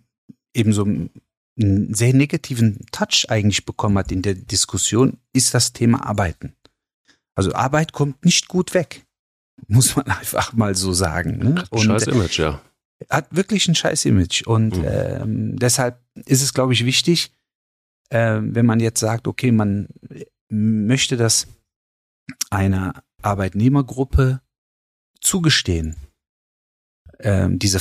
[0.53, 6.05] eben so einen sehr negativen Touch eigentlich bekommen hat in der Diskussion, ist das Thema
[6.05, 6.55] Arbeiten.
[7.34, 9.07] Also Arbeit kommt nicht gut weg
[9.68, 11.38] muss man einfach mal so sagen.
[11.38, 11.64] Ne?
[11.70, 12.62] Und scheiß Image, ja.
[13.10, 14.44] Hat wirklich ein scheiß Image.
[14.46, 14.86] Und mhm.
[14.86, 17.32] ähm, deshalb ist es, glaube ich, wichtig,
[18.10, 19.88] äh, wenn man jetzt sagt, okay, man
[20.50, 21.48] möchte das
[22.50, 24.42] einer Arbeitnehmergruppe
[25.20, 25.96] zugestehen,
[27.20, 27.80] ähm, diese,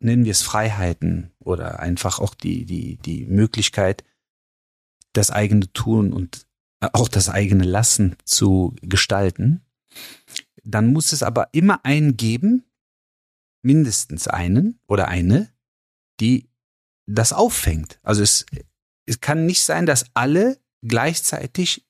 [0.00, 4.04] nennen wir es Freiheiten oder einfach auch die, die, die Möglichkeit,
[5.12, 6.46] das eigene Tun und
[6.80, 9.62] auch das eigene Lassen zu gestalten,
[10.64, 12.64] dann muss es aber immer einen geben,
[13.62, 15.48] mindestens einen oder eine,
[16.20, 16.48] die
[17.06, 17.98] das auffängt.
[18.02, 18.46] Also es,
[19.06, 21.86] es kann nicht sein, dass alle gleichzeitig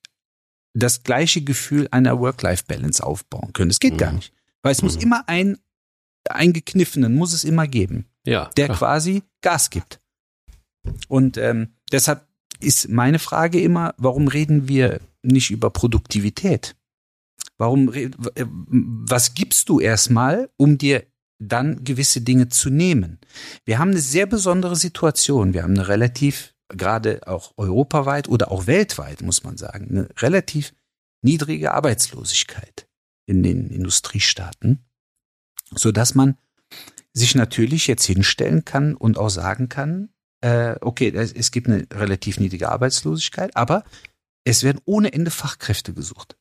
[0.74, 3.68] das gleiche Gefühl einer Work-Life-Balance aufbauen können.
[3.70, 3.98] Das geht Mhm.
[3.98, 4.33] gar nicht.
[4.62, 5.02] Weil es muss Mhm.
[5.02, 5.59] immer ein,
[6.28, 8.50] eingekniffenen muss es immer geben, Ja.
[8.57, 8.78] der klar.
[8.78, 10.00] quasi Gas gibt.
[11.09, 12.26] Und ähm, deshalb
[12.61, 16.76] ist meine Frage immer, warum reden wir nicht über Produktivität?
[17.57, 21.05] Warum, äh, was gibst du erstmal, um dir
[21.38, 23.18] dann gewisse Dinge zu nehmen?
[23.64, 25.55] Wir haben eine sehr besondere Situation.
[25.55, 30.74] Wir haben eine relativ, gerade auch europaweit oder auch weltweit, muss man sagen, eine relativ
[31.22, 32.88] niedrige Arbeitslosigkeit
[33.27, 34.85] in den Industriestaaten,
[35.74, 36.37] so dass man
[37.12, 41.87] sich natürlich jetzt hinstellen kann und auch sagen kann, äh, okay, es, es gibt eine
[41.92, 43.85] relativ niedrige Arbeitslosigkeit, aber
[44.44, 46.38] es werden ohne Ende Fachkräfte gesucht.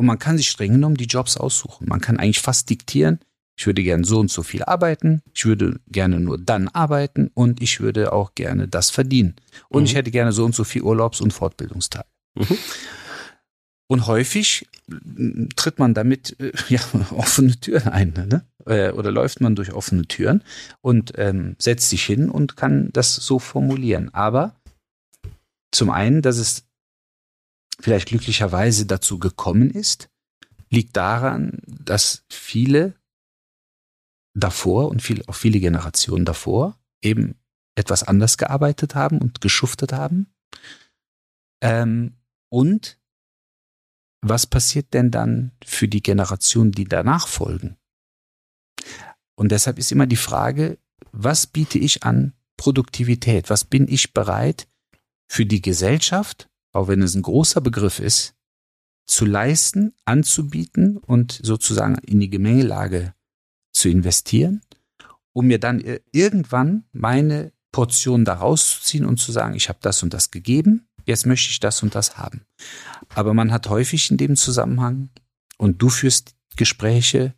[0.00, 1.86] Und man kann sich streng genommen die Jobs aussuchen.
[1.86, 3.18] Man kann eigentlich fast diktieren,
[3.54, 7.60] ich würde gerne so und so viel arbeiten, ich würde gerne nur dann arbeiten und
[7.60, 9.36] ich würde auch gerne das verdienen.
[9.68, 9.84] Und Mhm.
[9.84, 12.06] ich hätte gerne so und so viel Urlaubs- und Fortbildungstage.
[12.34, 12.56] Mhm.
[13.88, 18.46] Und häufig äh, tritt man damit äh, ja, offene Türen ein, ne?
[18.64, 20.42] Äh, Oder läuft man durch offene Türen
[20.80, 24.14] und ähm, setzt sich hin und kann das so formulieren.
[24.14, 24.54] Aber
[25.72, 26.69] zum einen, dass es
[27.80, 30.10] vielleicht glücklicherweise dazu gekommen ist,
[30.70, 32.94] liegt daran, dass viele
[34.34, 37.34] davor und viel, auch viele Generationen davor eben
[37.74, 40.32] etwas anders gearbeitet haben und geschuftet haben.
[41.62, 42.16] Ähm,
[42.50, 42.98] und
[44.22, 47.76] was passiert denn dann für die Generationen, die danach folgen?
[49.34, 50.78] Und deshalb ist immer die Frage,
[51.12, 53.48] was biete ich an Produktivität?
[53.48, 54.68] Was bin ich bereit
[55.26, 58.34] für die Gesellschaft, auch wenn es ein großer Begriff ist,
[59.06, 63.14] zu leisten, anzubieten und sozusagen in die Gemengelage
[63.72, 64.62] zu investieren,
[65.32, 69.78] um mir dann ir- irgendwann meine Portion daraus zu ziehen und zu sagen, ich habe
[69.82, 72.46] das und das gegeben, jetzt möchte ich das und das haben.
[73.14, 75.10] Aber man hat häufig in dem Zusammenhang,
[75.56, 77.34] und du führst Gespräche,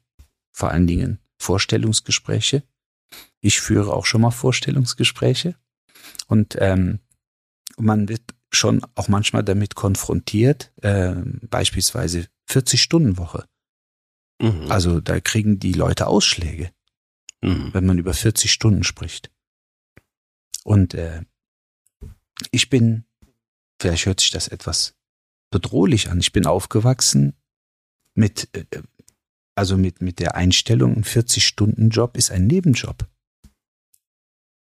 [0.52, 2.62] vor allen Dingen Vorstellungsgespräche.
[3.40, 5.56] Ich führe auch schon mal Vorstellungsgespräche.
[6.28, 7.00] Und ähm,
[7.76, 13.46] man wird schon auch manchmal damit konfrontiert, ähm, beispielsweise 40-Stunden-Woche.
[14.40, 14.70] Mhm.
[14.70, 16.70] Also da kriegen die Leute Ausschläge,
[17.42, 17.70] Mhm.
[17.72, 19.30] wenn man über 40 Stunden spricht.
[20.64, 21.22] Und äh,
[22.50, 23.04] ich bin,
[23.80, 24.94] vielleicht hört sich das etwas
[25.50, 27.34] bedrohlich an, ich bin aufgewachsen
[28.14, 28.64] mit, äh,
[29.54, 33.08] also mit, mit der Einstellung, ein 40-Stunden-Job ist ein Nebenjob.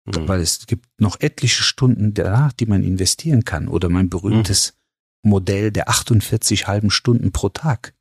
[0.08, 0.28] Mhm.
[0.28, 3.68] weil es gibt noch etliche Stunden danach, die man investieren kann.
[3.68, 4.74] Oder mein berühmtes
[5.22, 7.94] Modell der 48 halben Stunden pro Tag.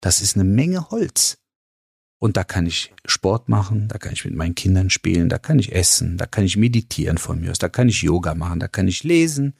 [0.00, 1.38] Das ist eine Menge Holz.
[2.20, 5.58] Und da kann ich Sport machen, da kann ich mit meinen Kindern spielen, da kann
[5.58, 8.68] ich essen, da kann ich meditieren von mir aus, da kann ich Yoga machen, da
[8.68, 9.52] kann ich lesen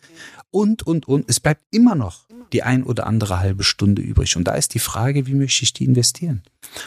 [0.51, 1.29] und, und, und.
[1.29, 4.37] Es bleibt immer noch die ein oder andere halbe Stunde übrig.
[4.37, 6.43] Und da ist die Frage, wie möchte ich die investieren?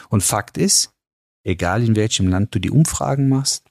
[0.08, 0.90] Und Fakt ist,
[1.44, 3.64] egal in welchem Land du die Umfragen machst,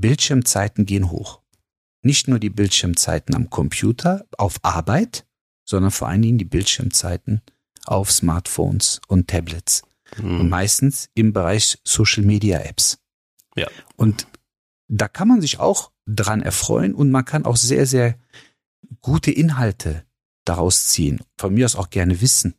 [0.00, 1.40] Bildschirmzeiten gehen hoch.
[2.02, 5.26] Nicht nur die Bildschirmzeiten am Computer, auf Arbeit,
[5.64, 7.42] sondern vor allen Dingen die Bildschirmzeiten
[7.84, 9.82] auf Smartphones und Tablets.
[10.18, 10.48] Und Mhm.
[10.48, 12.98] meistens im Bereich Social Media Apps.
[13.56, 13.68] Ja.
[13.96, 14.28] Und
[14.88, 18.16] da kann man sich auch dran erfreuen und man kann auch sehr, sehr
[19.00, 20.04] gute Inhalte
[20.44, 21.20] daraus ziehen.
[21.36, 22.54] Von mir aus auch gerne Wissen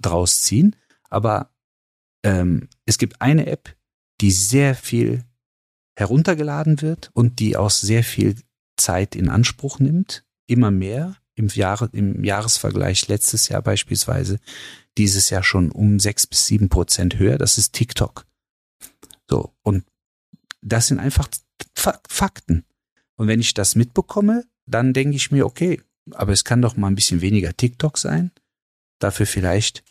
[0.00, 0.74] daraus ziehen.
[1.10, 1.50] Aber
[2.24, 3.76] ähm, es gibt eine App,
[4.20, 5.24] die sehr viel
[5.96, 8.36] heruntergeladen wird und die auch sehr viel
[8.76, 10.24] Zeit in Anspruch nimmt.
[10.46, 11.16] Immer mehr.
[11.36, 14.38] Im, Jahre, Im Jahresvergleich letztes Jahr beispielsweise
[14.96, 17.38] dieses Jahr schon um sechs bis sieben Prozent höher.
[17.38, 18.24] Das ist TikTok.
[19.28, 19.52] So.
[19.62, 19.84] Und
[20.62, 21.28] das sind einfach
[21.74, 22.64] Fa- Fakten.
[23.16, 25.80] Und wenn ich das mitbekomme, dann denke ich mir, okay,
[26.12, 28.30] aber es kann doch mal ein bisschen weniger TikTok sein.
[29.00, 29.82] Dafür vielleicht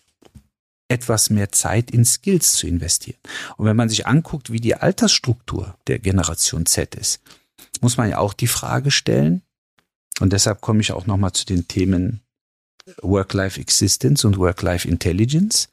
[0.90, 3.20] etwas mehr Zeit in Skills zu investieren.
[3.58, 7.22] Und wenn man sich anguckt, wie die Altersstruktur der Generation Z ist,
[7.82, 9.42] muss man ja auch die Frage stellen,
[10.20, 12.22] und deshalb komme ich auch nochmal zu den Themen
[13.02, 15.70] Work-Life Existence und Work-Life Intelligence.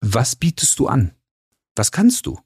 [0.00, 1.12] Was bietest du an?
[1.74, 2.38] Was kannst du?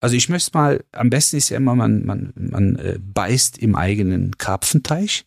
[0.00, 3.74] Also ich möchte mal, am besten ist ja immer, man, man, man äh, beißt im
[3.74, 5.26] eigenen Karpfenteich.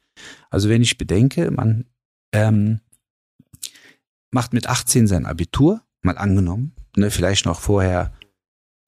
[0.50, 1.86] Also wenn ich bedenke, man
[2.32, 2.80] ähm,
[4.34, 8.14] macht mit 18 sein Abitur, mal angenommen, ne, vielleicht noch vorher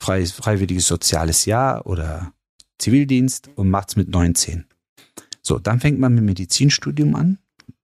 [0.02, 2.34] frei, freiwilliges soziales Jahr oder
[2.78, 4.66] Zivildienst und macht's mit 19.
[5.42, 7.38] So, dann fängt man mit Medizinstudium an,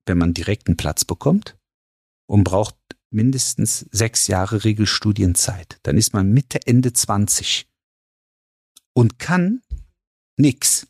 [0.06, 1.58] wenn man direkt einen Platz bekommt
[2.28, 2.76] und braucht
[3.12, 5.80] mindestens sechs Jahre Regelstudienzeit.
[5.84, 7.68] Dann ist man Mitte, Ende 20
[8.94, 9.62] und kann
[10.38, 10.88] nix.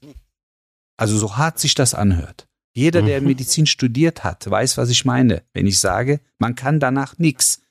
[0.97, 2.47] Also so hart sich das anhört.
[2.73, 3.27] Jeder, der mhm.
[3.27, 7.61] Medizin studiert hat, weiß, was ich meine, wenn ich sage, man kann danach nichts.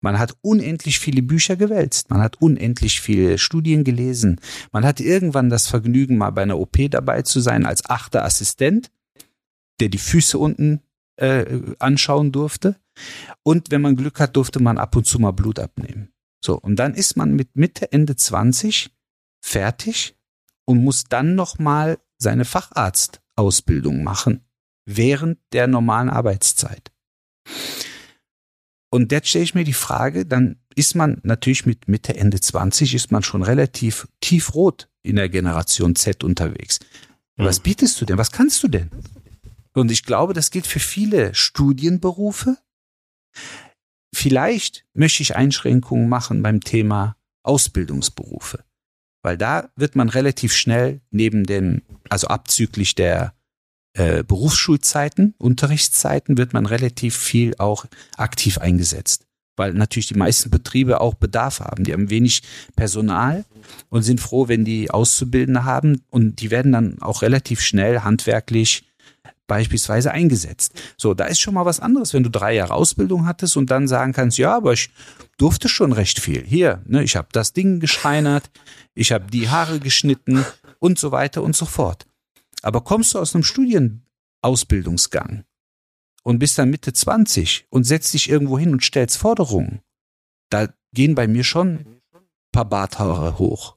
[0.00, 4.40] Man hat unendlich viele Bücher gewälzt, man hat unendlich viele Studien gelesen,
[4.72, 8.90] man hat irgendwann das Vergnügen, mal bei einer OP dabei zu sein als achter Assistent,
[9.80, 10.80] der die Füße unten
[11.16, 12.76] äh, anschauen durfte.
[13.44, 16.12] Und wenn man Glück hat, durfte man ab und zu mal Blut abnehmen.
[16.44, 18.90] So, und dann ist man mit Mitte, Ende 20
[19.40, 20.16] fertig
[20.64, 22.44] und muss dann nochmal seine
[23.36, 24.44] Facharztausbildung machen,
[24.84, 26.90] während der normalen Arbeitszeit.
[28.90, 32.94] Und jetzt stelle ich mir die Frage, dann ist man natürlich mit Mitte, Ende 20
[32.94, 36.78] ist man schon relativ tiefrot in der Generation Z unterwegs.
[37.36, 37.62] Was hm.
[37.62, 38.18] bietest du denn?
[38.18, 38.90] Was kannst du denn?
[39.74, 42.58] Und ich glaube, das gilt für viele Studienberufe.
[44.14, 48.62] Vielleicht möchte ich Einschränkungen machen beim Thema Ausbildungsberufe,
[49.22, 53.34] weil da wird man relativ schnell neben den, also abzüglich der
[53.94, 59.26] äh, Berufsschulzeiten, Unterrichtszeiten wird man relativ viel auch aktiv eingesetzt.
[59.56, 61.84] Weil natürlich die meisten Betriebe auch Bedarf haben.
[61.84, 62.42] Die haben wenig
[62.74, 63.44] Personal
[63.90, 66.00] und sind froh, wenn die Auszubildende haben.
[66.08, 68.84] Und die werden dann auch relativ schnell handwerklich
[69.46, 70.72] beispielsweise eingesetzt.
[70.96, 73.88] So, da ist schon mal was anderes, wenn du drei Jahre Ausbildung hattest und dann
[73.88, 74.90] sagen kannst, ja, aber ich
[75.36, 76.44] durfte schon recht viel.
[76.44, 78.50] Hier, ne, ich habe das Ding geschreinert,
[78.94, 80.44] ich habe die Haare geschnitten
[80.78, 82.06] und so weiter und so fort.
[82.62, 85.44] Aber kommst du aus einem Studienausbildungsgang
[86.22, 89.80] und bist dann Mitte 20 und setzt dich irgendwo hin und stellst Forderungen,
[90.50, 92.00] da gehen bei mir schon ein
[92.52, 93.76] paar Barthaare hoch.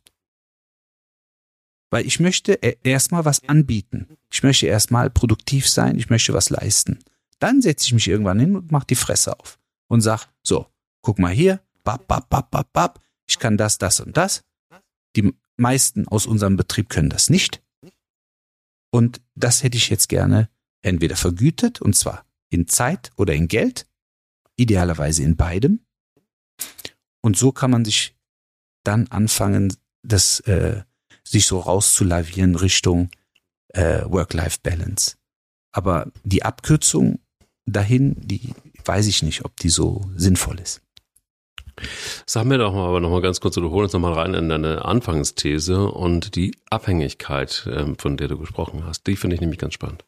[1.96, 4.18] Weil ich möchte e-, erstmal was anbieten.
[4.30, 7.00] Ich möchte erstmal produktiv sein, ich möchte was leisten.
[7.40, 10.68] Dann setze ich mich irgendwann hin und mache die Fresse auf und sag, so,
[11.02, 14.44] guck mal hier, bap, bap, bap, bap, bap, ich kann das, das und das.
[15.16, 17.64] Die meisten aus unserem Betrieb können das nicht.
[18.92, 20.50] Und das hätte ich jetzt gerne
[20.82, 23.88] entweder vergütet, und zwar in Zeit oder in Geld,
[24.58, 25.80] idealerweise in beidem.
[27.22, 28.18] Und so kann man sich
[28.84, 30.84] dann anfangen, das äh,
[31.28, 33.10] sich so rauszulavieren Richtung
[33.70, 35.16] äh, Work-Life-Balance.
[35.72, 37.20] Aber die Abkürzung
[37.66, 38.54] dahin, die
[38.86, 40.82] weiß ich nicht, ob die so sinnvoll ist.
[42.26, 44.48] Sag mir doch mal, aber noch mal ganz kurz, du holst noch mal rein in
[44.48, 49.08] deine Anfangsthese und die Abhängigkeit, ähm, von der du gesprochen hast.
[49.08, 50.06] Die finde ich nämlich ganz spannend.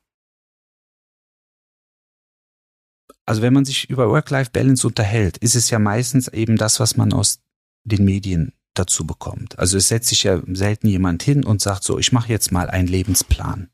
[3.26, 7.12] Also wenn man sich über Work-Life-Balance unterhält, ist es ja meistens eben das, was man
[7.12, 7.42] aus
[7.84, 9.58] den Medien dazu bekommt.
[9.60, 12.70] Also es setzt sich ja selten jemand hin und sagt so, ich mache jetzt mal
[12.70, 13.70] einen Lebensplan.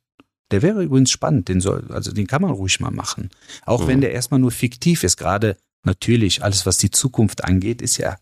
[0.51, 3.29] Der wäre übrigens spannend, den soll, also den kann man ruhig mal machen.
[3.65, 3.87] Auch mhm.
[3.87, 5.17] wenn der erstmal nur fiktiv ist.
[5.17, 8.17] Gerade natürlich, alles, was die Zukunft angeht, ist ja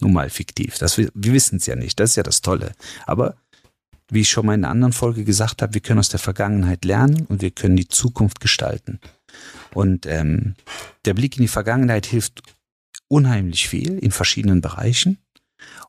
[0.00, 0.78] nun mal fiktiv.
[0.78, 1.98] Das, wir wissen es ja nicht.
[1.98, 2.72] Das ist ja das Tolle.
[3.06, 3.36] Aber
[4.10, 6.84] wie ich schon mal in einer anderen Folge gesagt habe, wir können aus der Vergangenheit
[6.84, 9.00] lernen und wir können die Zukunft gestalten.
[9.72, 10.54] Und ähm,
[11.04, 12.42] der Blick in die Vergangenheit hilft
[13.08, 15.18] unheimlich viel in verschiedenen Bereichen.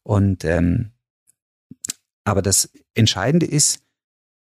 [0.04, 0.92] Und ähm,
[2.24, 3.84] aber das Entscheidende ist,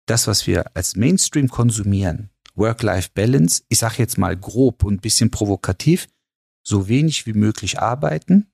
[0.06, 6.08] das, was wir als Mainstream konsumieren, Work-Life-Balance, ich sage jetzt mal grob und bisschen provokativ,
[6.64, 8.52] so wenig wie möglich arbeiten,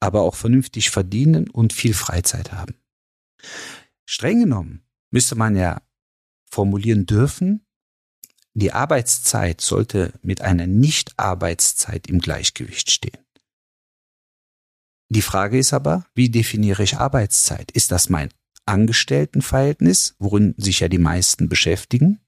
[0.00, 2.74] aber auch vernünftig verdienen und viel Freizeit haben.
[4.04, 5.80] Streng genommen müsste man ja
[6.50, 7.66] formulieren dürfen,
[8.54, 13.21] die Arbeitszeit sollte mit einer Nicht-Arbeitszeit im Gleichgewicht stehen.
[15.14, 17.70] Die Frage ist aber, wie definiere ich Arbeitszeit?
[17.72, 18.30] Ist das mein
[18.64, 22.20] Angestelltenverhältnis, worin sich ja die meisten beschäftigen?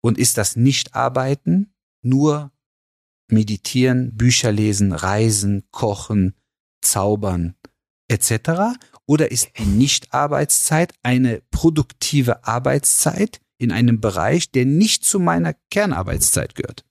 [0.00, 2.50] Und ist das Nicht-Arbeiten nur
[3.30, 6.34] meditieren, Bücher lesen, reisen, kochen,
[6.80, 7.56] zaubern
[8.08, 8.78] etc.?
[9.04, 16.54] Oder ist die Nicht-Arbeitszeit eine produktive Arbeitszeit in einem Bereich, der nicht zu meiner Kernarbeitszeit
[16.54, 16.86] gehört?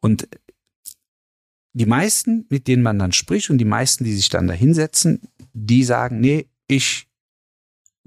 [0.00, 0.28] Und
[1.80, 5.22] die meisten, mit denen man dann spricht und die meisten, die sich dann da hinsetzen,
[5.54, 7.08] die sagen, nee, ich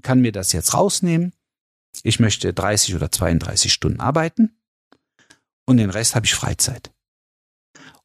[0.00, 1.32] kann mir das jetzt rausnehmen.
[2.04, 4.56] Ich möchte 30 oder 32 Stunden arbeiten
[5.66, 6.92] und den Rest habe ich Freizeit.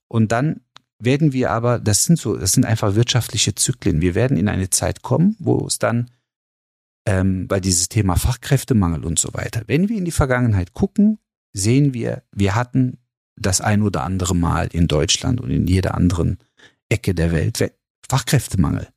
[0.07, 0.61] Und dann
[0.97, 4.01] werden wir aber, das sind so, das sind einfach wirtschaftliche Zyklen.
[4.01, 6.09] Wir werden in eine Zeit kommen, wo es dann
[7.05, 9.61] ähm, bei dieses Thema Fachkräftemangel und so weiter.
[9.67, 11.19] Wenn wir in die Vergangenheit gucken,
[11.53, 12.97] sehen wir, wir hatten
[13.39, 16.37] das ein oder andere Mal in Deutschland und in jeder anderen
[16.89, 17.73] Ecke der Welt.
[18.07, 18.87] Fachkräftemangel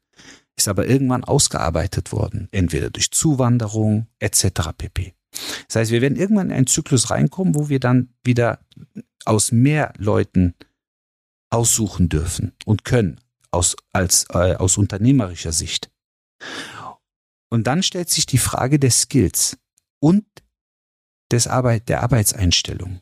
[0.57, 4.71] ist aber irgendwann ausgearbeitet worden, entweder durch Zuwanderung etc.
[4.77, 5.15] pp.
[5.67, 8.59] Das heißt, wir werden irgendwann in einen Zyklus reinkommen, wo wir dann wieder
[9.25, 10.55] aus mehr Leuten
[11.51, 13.21] aussuchen dürfen und können
[13.51, 15.91] aus, als, äh, aus unternehmerischer Sicht.
[17.51, 19.59] Und dann stellt sich die Frage der Skills
[20.01, 20.25] und
[21.31, 23.01] des Arbeit, der Arbeitseinstellung.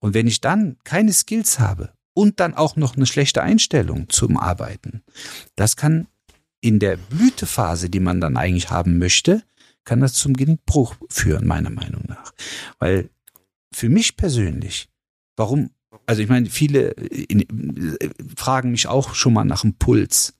[0.00, 4.36] Und wenn ich dann keine Skills habe und dann auch noch eine schlechte Einstellung zum
[4.36, 5.02] Arbeiten,
[5.56, 6.06] das kann
[6.60, 9.42] in der Blütephase, die man dann eigentlich haben möchte,
[9.84, 12.32] kann das zum Genickbruch führen, meiner Meinung nach.
[12.78, 13.10] Weil
[13.72, 14.88] für mich persönlich,
[15.36, 15.70] warum,
[16.06, 20.34] also ich meine, viele in, äh, fragen mich auch schon mal nach dem Puls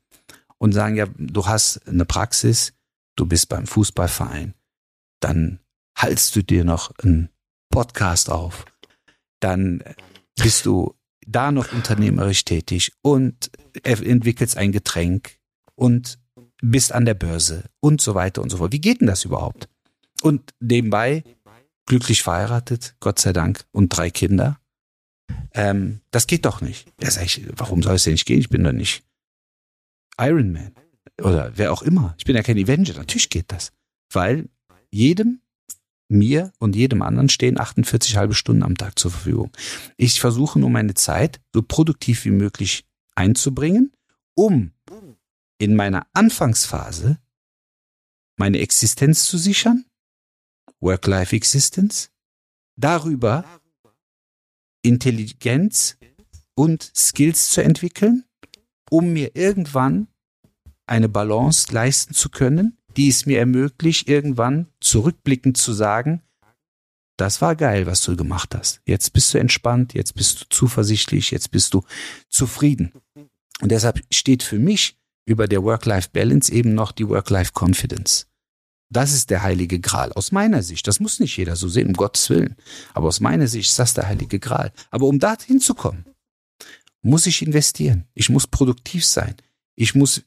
[0.58, 2.74] und sagen, ja, du hast eine Praxis,
[3.16, 4.54] du bist beim Fußballverein,
[5.20, 5.60] dann
[5.96, 7.30] haltst du dir noch einen
[7.70, 8.64] Podcast auf,
[9.40, 9.82] dann
[10.36, 10.94] bist du
[11.26, 13.50] da noch unternehmerisch tätig und
[13.82, 15.38] entwickelst ein Getränk
[15.74, 16.18] und
[16.60, 18.72] bist an der Börse und so weiter und so fort.
[18.72, 19.68] Wie geht denn das überhaupt?
[20.22, 21.22] Und nebenbei
[21.86, 24.60] glücklich verheiratet, Gott sei Dank, und drei Kinder.
[25.54, 26.86] Ähm, das geht doch nicht.
[27.00, 28.40] Ja, sag ich, warum soll es denn nicht gehen?
[28.40, 29.04] Ich bin doch nicht
[30.18, 30.72] Iron Man
[31.22, 32.14] oder wer auch immer.
[32.18, 32.94] Ich bin ja kein Avenger.
[32.94, 33.72] Natürlich geht das.
[34.12, 34.48] Weil
[34.90, 35.40] jedem,
[36.08, 39.50] mir und jedem anderen stehen 48 halbe Stunden am Tag zur Verfügung.
[39.96, 43.92] Ich versuche nur meine Zeit so produktiv wie möglich einzubringen,
[44.34, 44.72] um
[45.58, 47.18] in meiner Anfangsphase
[48.36, 49.84] meine Existenz zu sichern,
[50.80, 52.10] Work-Life-Existence,
[52.76, 53.44] darüber
[54.82, 55.98] Intelligenz
[56.54, 58.24] und Skills zu entwickeln,
[58.90, 60.08] um mir irgendwann
[60.86, 66.20] eine Balance leisten zu können, die es mir ermöglicht, irgendwann zurückblickend zu sagen,
[67.16, 68.80] das war geil, was du gemacht hast.
[68.86, 71.84] Jetzt bist du entspannt, jetzt bist du zuversichtlich, jetzt bist du
[72.28, 72.92] zufrieden.
[73.60, 78.26] Und deshalb steht für mich über der Work-Life-Balance eben noch die Work-Life-Confidence.
[78.90, 80.12] Das ist der heilige Gral.
[80.14, 80.86] Aus meiner Sicht.
[80.86, 82.56] Das muss nicht jeder so sehen, um Gottes Willen.
[82.94, 84.72] Aber aus meiner Sicht ist das der heilige Gral.
[84.90, 86.04] Aber um da hinzukommen,
[87.02, 88.06] muss ich investieren.
[88.14, 89.34] Ich muss produktiv sein.
[89.74, 90.22] Ich muss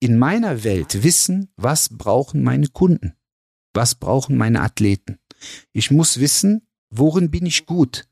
[0.00, 3.14] in meiner Welt wissen, was brauchen meine Kunden?
[3.74, 5.18] Was brauchen meine Athleten?
[5.72, 8.08] Ich muss wissen, worin bin ich gut?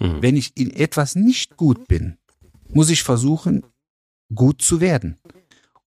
[0.00, 0.22] Mhm.
[0.22, 2.18] Wenn ich in etwas nicht gut bin,
[2.68, 3.64] muss ich versuchen,
[4.34, 5.18] gut zu werden.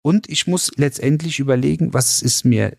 [0.02, 2.78] Und ich muss letztendlich überlegen, was ist mir,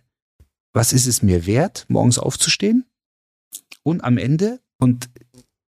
[0.72, 2.86] was ist es mir wert, morgens aufzustehen?
[3.82, 5.10] Und am Ende, und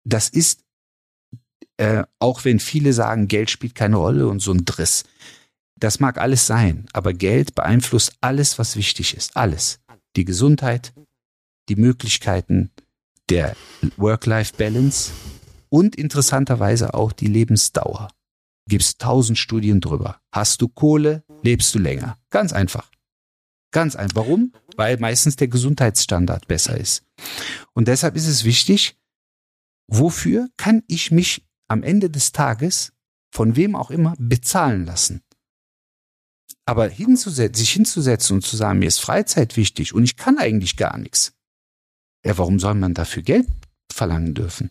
[0.05, 0.65] das ist,
[1.77, 5.05] äh, auch wenn viele sagen, Geld spielt keine Rolle und so ein Driss.
[5.81, 9.37] Das mag alles sein, aber Geld beeinflusst alles, was wichtig ist.
[9.37, 9.81] Alles.
[10.15, 10.93] Die Gesundheit,
[11.69, 12.71] die Möglichkeiten
[13.31, 13.57] der
[13.97, 15.11] Work-Life-Balance
[15.71, 18.11] und interessanterweise auch die Lebensdauer
[18.69, 20.21] gibt's tausend Studien drüber.
[20.33, 22.19] Hast du Kohle, lebst du länger.
[22.29, 22.91] Ganz einfach.
[23.73, 24.17] Ganz einfach.
[24.17, 24.53] Warum?
[24.77, 27.05] Weil meistens der Gesundheitsstandard besser ist.
[27.73, 28.97] Und deshalb ist es wichtig,
[29.87, 32.93] wofür kann ich mich am Ende des Tages
[33.33, 35.23] von wem auch immer bezahlen lassen?
[36.71, 40.77] Aber hinzusetzen, sich hinzusetzen und zu sagen, mir ist Freizeit wichtig und ich kann eigentlich
[40.77, 41.33] gar nichts.
[42.25, 43.49] Ja, warum soll man dafür Geld
[43.93, 44.71] verlangen dürfen?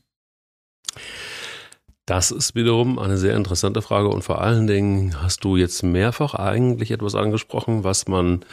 [2.05, 6.35] Das ist wiederum eine sehr interessante Frage und vor allen Dingen hast du jetzt mehrfach
[6.35, 8.45] eigentlich etwas angesprochen, was man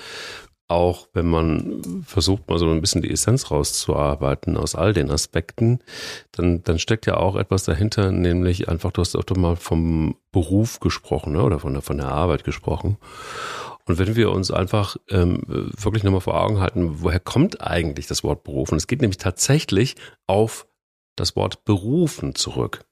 [0.69, 5.79] auch, wenn man versucht, mal so ein bisschen die Essenz rauszuarbeiten aus all den Aspekten,
[6.33, 10.81] dann, dann steckt ja auch etwas dahinter, nämlich einfach, du hast öfter mal vom Beruf
[10.81, 12.97] gesprochen ne, oder von der, von der Arbeit gesprochen.
[13.87, 18.25] Und wenn wir uns einfach ähm, wirklich nochmal vor Augen halten, woher kommt eigentlich das
[18.25, 18.77] Wort berufen?
[18.77, 19.95] Es geht nämlich tatsächlich
[20.27, 20.67] auf
[21.15, 22.85] das Wort berufen zurück.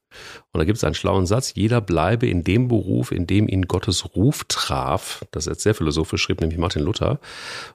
[0.51, 3.67] Und da gibt es einen schlauen Satz, jeder bleibe in dem Beruf, in dem ihn
[3.67, 5.25] Gottes Ruf traf.
[5.31, 7.19] Das ist jetzt sehr philosophisch, schrieb nämlich Martin Luther.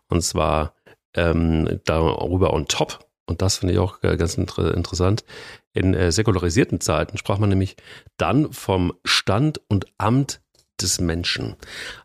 [0.09, 0.75] Und zwar
[1.15, 3.07] ähm, darüber on top.
[3.27, 5.25] Und das finde ich auch ganz inter interessant.
[5.73, 7.77] In äh, säkularisierten Zeiten sprach man nämlich
[8.17, 10.41] dann vom Stand und Amt
[10.81, 11.57] des Menschen.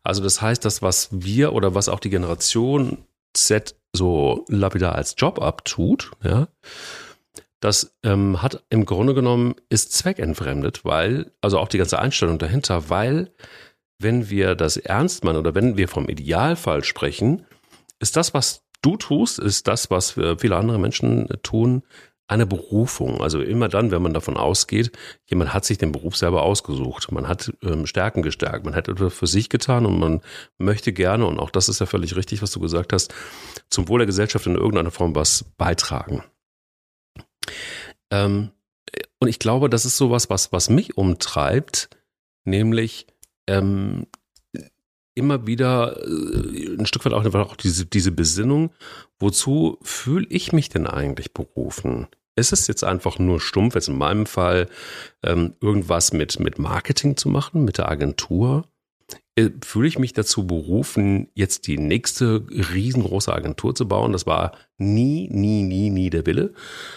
[0.04, 5.16] Also das heißt, das, was wir oder was auch die Generation Z so lapidar als
[5.18, 6.48] Job abtut, ja,
[7.66, 12.90] das ähm, hat im Grunde genommen ist zweckentfremdet, weil, also auch die ganze Einstellung dahinter,
[12.90, 13.32] weil
[13.98, 17.44] wenn wir das ernst meinen oder wenn wir vom Idealfall sprechen,
[18.00, 21.82] ist das, was du tust, ist das, was viele andere Menschen tun,
[22.28, 23.22] eine Berufung.
[23.22, 24.92] Also immer dann, wenn man davon ausgeht,
[25.26, 29.14] jemand hat sich den Beruf selber ausgesucht, man hat ähm, Stärken gestärkt, man hat etwas
[29.14, 30.22] für sich getan und man
[30.60, 33.12] möchte gerne, und auch das ist ja völlig richtig, was du gesagt hast,
[33.72, 36.24] zum Wohl der Gesellschaft in irgendeiner Form was beitragen.
[38.12, 38.52] Ähm,
[39.20, 41.90] und ich glaube, das ist sowas, was, was mich umtreibt,
[42.44, 43.08] nämlich
[43.48, 44.08] ähm,
[45.16, 48.72] immer wieder äh, ein Stück weit auch, auch diese, diese Besinnung,
[49.18, 52.08] wozu fühle ich mich denn eigentlich berufen?
[52.36, 54.68] Ist es jetzt einfach nur stumpf, jetzt in meinem Fall,
[55.24, 58.68] ähm, irgendwas mit, mit Marketing zu machen, mit der Agentur?
[59.36, 64.14] Äh, fühle ich mich dazu berufen, jetzt die nächste riesengroße Agentur zu bauen.
[64.14, 66.54] Das war nie, nie, nie, nie der Wille,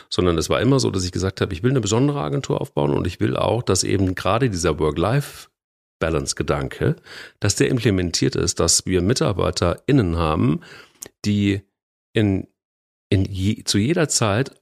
[0.08, 2.92] sondern es war immer so, dass ich gesagt habe, ich will eine besondere Agentur aufbauen
[2.92, 6.94] und ich will auch, dass eben gerade dieser Work-Life-Balance-Gedanke,
[7.40, 10.60] dass der implementiert ist, dass wir MitarbeiterInnen haben,
[11.24, 11.62] die
[12.12, 12.46] in,
[13.10, 14.52] in je, zu jeder Zeit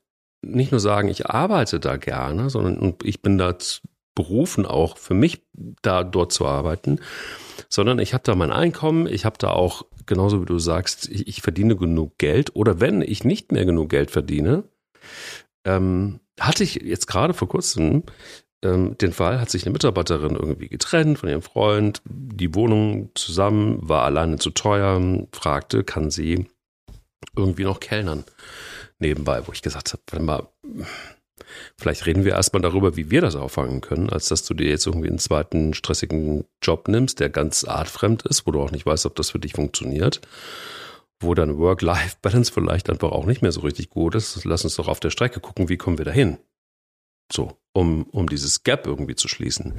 [0.40, 3.54] nicht nur sagen, ich arbeite da gerne, sondern ich bin da
[4.14, 5.42] berufen, auch für mich
[5.82, 7.00] da dort zu arbeiten,
[7.68, 11.26] sondern ich habe da mein Einkommen, ich habe da auch, genauso wie du sagst, ich,
[11.26, 14.64] ich, verdiene genug Geld oder wenn ich nicht mehr genug Geld verdiene,
[15.64, 18.04] ähm, hatte ich jetzt gerade vor kurzem
[18.62, 23.78] ähm, den Fall, hat sich eine Mitarbeiterin irgendwie getrennt von ihrem Freund, die Wohnung zusammen,
[23.80, 25.00] war alleine zu teuer,
[25.32, 26.46] fragte, kann sie
[27.36, 28.24] irgendwie noch kellnern
[28.98, 30.48] nebenbei, wo ich gesagt habe, warte mal,
[31.78, 34.86] Vielleicht reden wir erstmal darüber, wie wir das auffangen können, als dass du dir jetzt
[34.86, 39.06] irgendwie einen zweiten stressigen Job nimmst, der ganz artfremd ist, wo du auch nicht weißt,
[39.06, 40.20] ob das für dich funktioniert,
[41.20, 44.44] wo dann Work-Life-Balance vielleicht einfach auch nicht mehr so richtig gut ist.
[44.44, 46.38] Lass uns doch auf der Strecke gucken, wie kommen wir dahin.
[47.32, 49.74] So, um, um dieses Gap irgendwie zu schließen.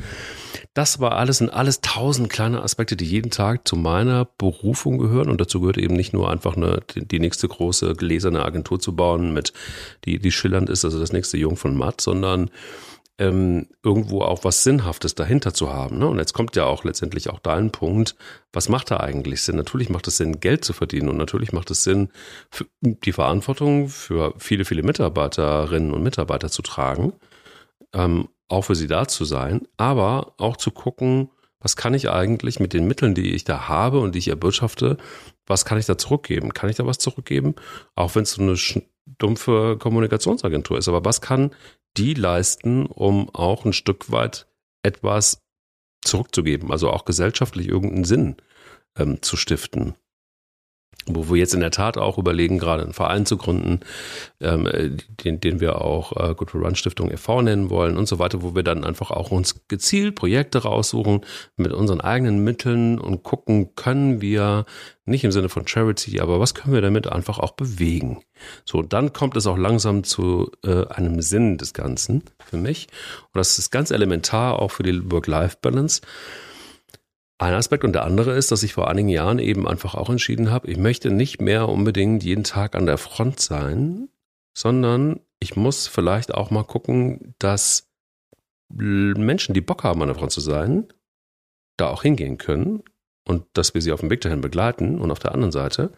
[0.74, 5.30] Das war alles und alles tausend kleine Aspekte, die jeden Tag zu meiner Berufung gehören.
[5.30, 9.34] Und dazu gehört eben nicht nur einfach eine, die nächste große gläserne Agentur zu bauen,
[9.34, 9.52] mit
[10.06, 12.52] die, die schillernd ist, also das nächste Jung von Matt, sondern
[13.20, 15.98] ähm, irgendwo auch was Sinnhaftes dahinter zu haben.
[15.98, 16.08] Ne?
[16.08, 18.16] Und jetzt kommt ja auch letztendlich auch dein Punkt,
[18.54, 19.56] was macht da eigentlich Sinn?
[19.56, 22.10] Natürlich macht es Sinn, Geld zu verdienen und natürlich macht es Sinn,
[22.82, 27.14] die Verantwortung für viele, viele Mitarbeiterinnen und Mitarbeiter zu tragen
[27.94, 31.30] ähm, auch für sie da zu sein, aber auch zu gucken,
[31.60, 34.98] was kann ich eigentlich mit den Mitteln, die ich da habe und die ich erwirtschafte,
[35.46, 36.54] was kann ich da zurückgeben?
[36.54, 37.56] Kann ich da was zurückgeben?
[37.96, 38.56] Auch wenn es so eine
[39.18, 41.52] dumpfe Kommunikationsagentur ist, aber was kann
[41.98, 44.48] die leisten, um auch ein Stück weit
[44.84, 45.42] etwas
[46.04, 48.36] zurückzugeben, also auch gesellschaftlich irgendeinen Sinn
[48.98, 49.96] ähm, zu stiften?
[51.10, 53.80] Wo wir jetzt in der Tat auch überlegen, gerade einen Verein zu gründen,
[54.40, 57.42] ähm, den, den wir auch äh, Good for Run Stiftung e.V.
[57.42, 61.22] nennen wollen und so weiter, wo wir dann einfach auch uns gezielt Projekte raussuchen
[61.56, 64.66] mit unseren eigenen Mitteln und gucken, können wir
[65.06, 68.24] nicht im Sinne von Charity, aber was können wir damit einfach auch bewegen?
[68.66, 72.88] So, dann kommt es auch langsam zu äh, einem Sinn des Ganzen für mich.
[73.34, 76.02] Und das ist ganz elementar auch für die Work-Life-Balance
[77.40, 80.50] ein Aspekt und der andere ist, dass ich vor einigen Jahren eben einfach auch entschieden
[80.50, 84.10] habe, ich möchte nicht mehr unbedingt jeden Tag an der Front sein,
[84.56, 87.92] sondern ich muss vielleicht auch mal gucken, dass
[88.70, 90.88] Menschen, die Bock haben, an der Front zu sein,
[91.78, 92.84] da auch hingehen können
[93.24, 95.00] und dass wir sie auf dem Weg dahin begleiten.
[95.00, 95.92] Und auf der anderen Seite,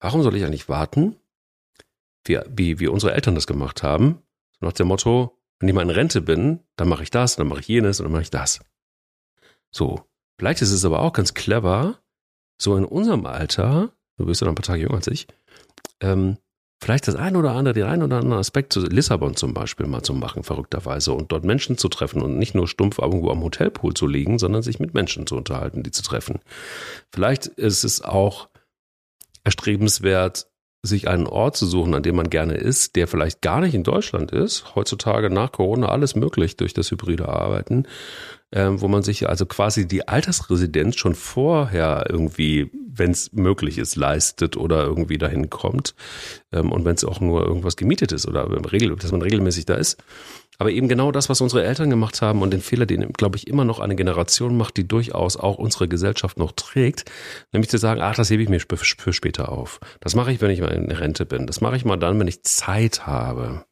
[0.00, 1.16] warum soll ich eigentlich warten,
[2.24, 4.22] wie, wie, wie unsere Eltern das gemacht haben?
[4.60, 7.60] Nach dem Motto, wenn ich mal in Rente bin, dann mache ich das, dann mache
[7.60, 8.60] ich jenes und dann mache ich das.
[9.70, 10.04] So,
[10.42, 12.00] Vielleicht ist es aber auch ganz clever,
[12.60, 15.28] so in unserem Alter, du bist ja noch ein paar Tage jünger als ich,
[16.00, 16.36] ähm,
[16.82, 20.02] vielleicht das ein oder andere, den einen oder anderen Aspekt zu Lissabon zum Beispiel mal
[20.02, 23.94] zu machen, verrückterweise, und dort Menschen zu treffen und nicht nur stumpf irgendwo am Hotelpool
[23.94, 26.40] zu liegen, sondern sich mit Menschen zu unterhalten, die zu treffen.
[27.12, 28.48] Vielleicht ist es auch
[29.44, 30.48] erstrebenswert,
[30.82, 33.84] sich einen Ort zu suchen, an dem man gerne ist, der vielleicht gar nicht in
[33.84, 34.74] Deutschland ist.
[34.74, 37.86] Heutzutage nach Corona alles möglich durch das hybride Arbeiten,
[38.52, 43.96] ähm, wo man sich also quasi die Altersresidenz schon vorher irgendwie, wenn es möglich ist,
[43.96, 45.94] leistet oder irgendwie dahin kommt.
[46.52, 50.02] Ähm, und wenn es auch nur irgendwas gemietet ist oder dass man regelmäßig da ist.
[50.58, 53.48] Aber eben genau das, was unsere Eltern gemacht haben und den Fehler, den, glaube ich,
[53.48, 57.10] immer noch eine Generation macht, die durchaus auch unsere Gesellschaft noch trägt,
[57.52, 59.80] nämlich zu sagen, ach, das hebe ich mir für später auf.
[60.00, 61.46] Das mache ich, wenn ich mal in Rente bin.
[61.46, 63.64] Das mache ich mal dann, wenn ich Zeit habe.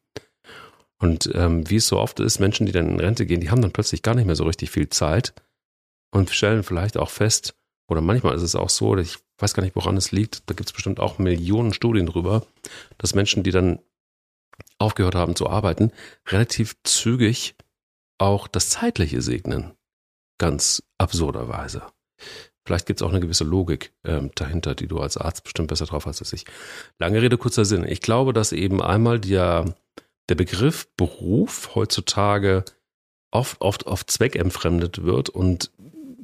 [1.01, 3.61] Und ähm, wie es so oft ist, Menschen, die dann in Rente gehen, die haben
[3.61, 5.33] dann plötzlich gar nicht mehr so richtig viel Zeit
[6.11, 7.55] und stellen vielleicht auch fest,
[7.89, 10.69] oder manchmal ist es auch so, ich weiß gar nicht, woran es liegt, da gibt
[10.69, 12.45] es bestimmt auch Millionen Studien drüber,
[12.99, 13.79] dass Menschen, die dann
[14.77, 15.91] aufgehört haben zu arbeiten,
[16.27, 17.55] relativ zügig
[18.19, 19.73] auch das Zeitliche segnen.
[20.37, 21.83] Ganz absurderweise.
[22.63, 25.85] Vielleicht gibt es auch eine gewisse Logik ähm, dahinter, die du als Arzt bestimmt besser
[25.85, 26.45] drauf hast als ich.
[26.99, 27.83] Lange Rede, kurzer Sinn.
[27.87, 29.75] Ich glaube, dass eben einmal der,
[30.31, 32.63] der Begriff Beruf heutzutage
[33.31, 35.71] oft, oft auf Zweck entfremdet wird und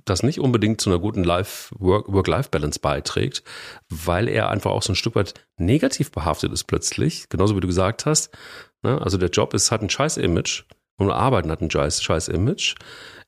[0.05, 3.43] das nicht unbedingt zu einer guten Work-Life-Balance beiträgt,
[3.89, 7.67] weil er einfach auch so ein Stück weit negativ behaftet ist plötzlich, genauso wie du
[7.67, 8.33] gesagt hast.
[8.81, 9.01] Ne?
[9.01, 10.63] Also der Job ist, hat ein scheiß Image
[10.95, 12.75] und Arbeiten hat ein scheiß Image.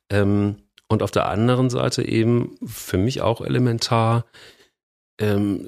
[0.10, 4.24] Ähm, und auf der anderen Seite eben für mich auch elementar,
[5.20, 5.68] ähm,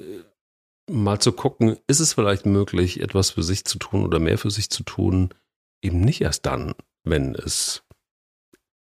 [0.90, 4.50] mal zu gucken, ist es vielleicht möglich, etwas für sich zu tun oder mehr für
[4.50, 5.32] sich zu tun,
[5.82, 6.74] eben nicht erst dann,
[7.04, 7.84] wenn es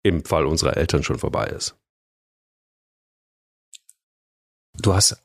[0.05, 1.77] im Fall unserer Eltern schon vorbei ist.
[4.83, 5.23] du hast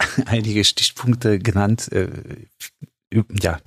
[0.26, 2.46] einige Stichpunkte genannt, äh,
[3.40, 3.60] ja,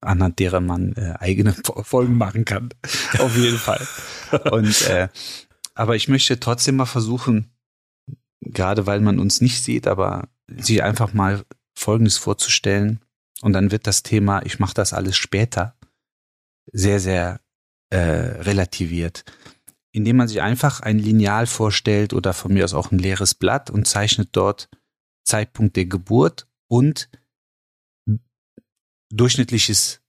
[0.00, 2.70] anhand derer man äh, eigene Folgen machen kann.
[3.18, 3.86] Auf jeden Fall.
[4.50, 5.08] Und äh,
[5.74, 7.50] aber ich möchte trotzdem mal versuchen,
[8.40, 10.28] gerade weil man uns nicht sieht, aber
[10.58, 11.44] sich einfach mal
[11.74, 13.00] Folgendes vorzustellen.
[13.40, 15.76] Und dann wird das Thema, ich mache das alles später,
[16.72, 17.40] sehr, sehr
[17.90, 19.24] äh, relativiert.
[19.92, 23.68] Indem man sich einfach ein Lineal vorstellt oder von mir aus auch ein leeres Blatt
[23.68, 24.68] und zeichnet dort
[25.24, 27.10] Zeitpunkt der Geburt und
[29.12, 30.00] durchschnittliches,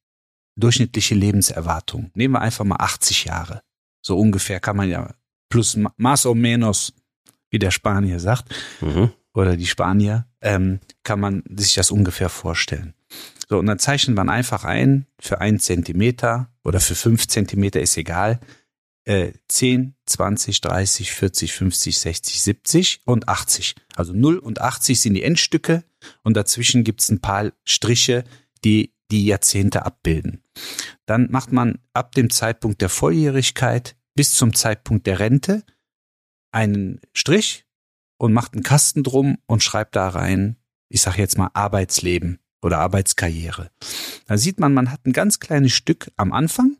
[0.56, 2.12] durchschnittliche Lebenserwartung.
[2.14, 3.62] Nehmen wir einfach mal 80 Jahre.
[4.02, 5.14] So ungefähr kann man ja
[5.50, 6.94] plus más o menos,
[7.52, 9.12] wie der Spanier sagt, mhm.
[9.34, 12.94] oder die Spanier, ähm, kann man sich das ungefähr vorstellen.
[13.50, 17.98] So, und dann zeichnet man einfach ein, für einen Zentimeter oder für fünf Zentimeter ist
[17.98, 18.39] egal,
[19.06, 23.76] äh, 10, 20, 30, 40, 50, 60, 70 und 80.
[23.96, 25.84] Also 0 und 80 sind die Endstücke
[26.24, 28.24] und dazwischen gibt's ein paar Striche,
[28.64, 30.41] die die Jahrzehnte abbilden.
[31.06, 35.64] Dann macht man ab dem Zeitpunkt der Volljährigkeit bis zum Zeitpunkt der Rente
[36.52, 37.62] einen Strich
[38.24, 40.55] und macht einen Kasten drum und schreibt da rein,
[40.88, 43.69] ich sage jetzt mal Arbeitsleben oder Arbeitskarriere.
[44.28, 46.78] Da sieht man, man hat ein ganz kleines Stück am Anfang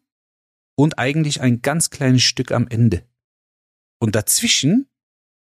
[0.76, 3.04] und eigentlich ein ganz kleines Stück am Ende.
[4.00, 4.88] Und dazwischen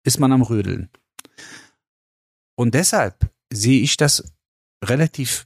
[0.02, 0.88] ist man am Rödeln.
[2.56, 4.24] Und deshalb sehe ich das
[4.82, 5.44] relativ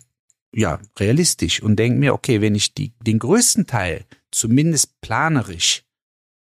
[0.55, 5.82] ja, realistisch und denke mir, okay, wenn ich die, den größten Teil zumindest planerisch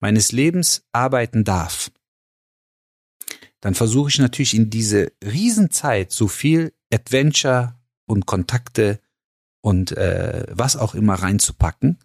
[0.00, 1.90] meines Lebens arbeiten darf,
[3.60, 7.74] dann versuche ich natürlich in diese Riesenzeit so viel Adventure
[8.06, 9.00] und Kontakte
[9.60, 11.98] und äh, was auch immer reinzupacken,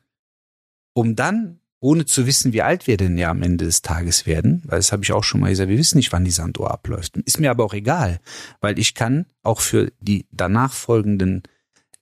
[0.93, 4.63] um dann, ohne zu wissen, wie alt wir denn ja am Ende des Tages werden,
[4.65, 7.17] weil das habe ich auch schon mal gesagt, wir wissen nicht, wann die Sanduhr abläuft.
[7.17, 8.19] Ist mir aber auch egal,
[8.59, 11.43] weil ich kann auch für die danach folgenden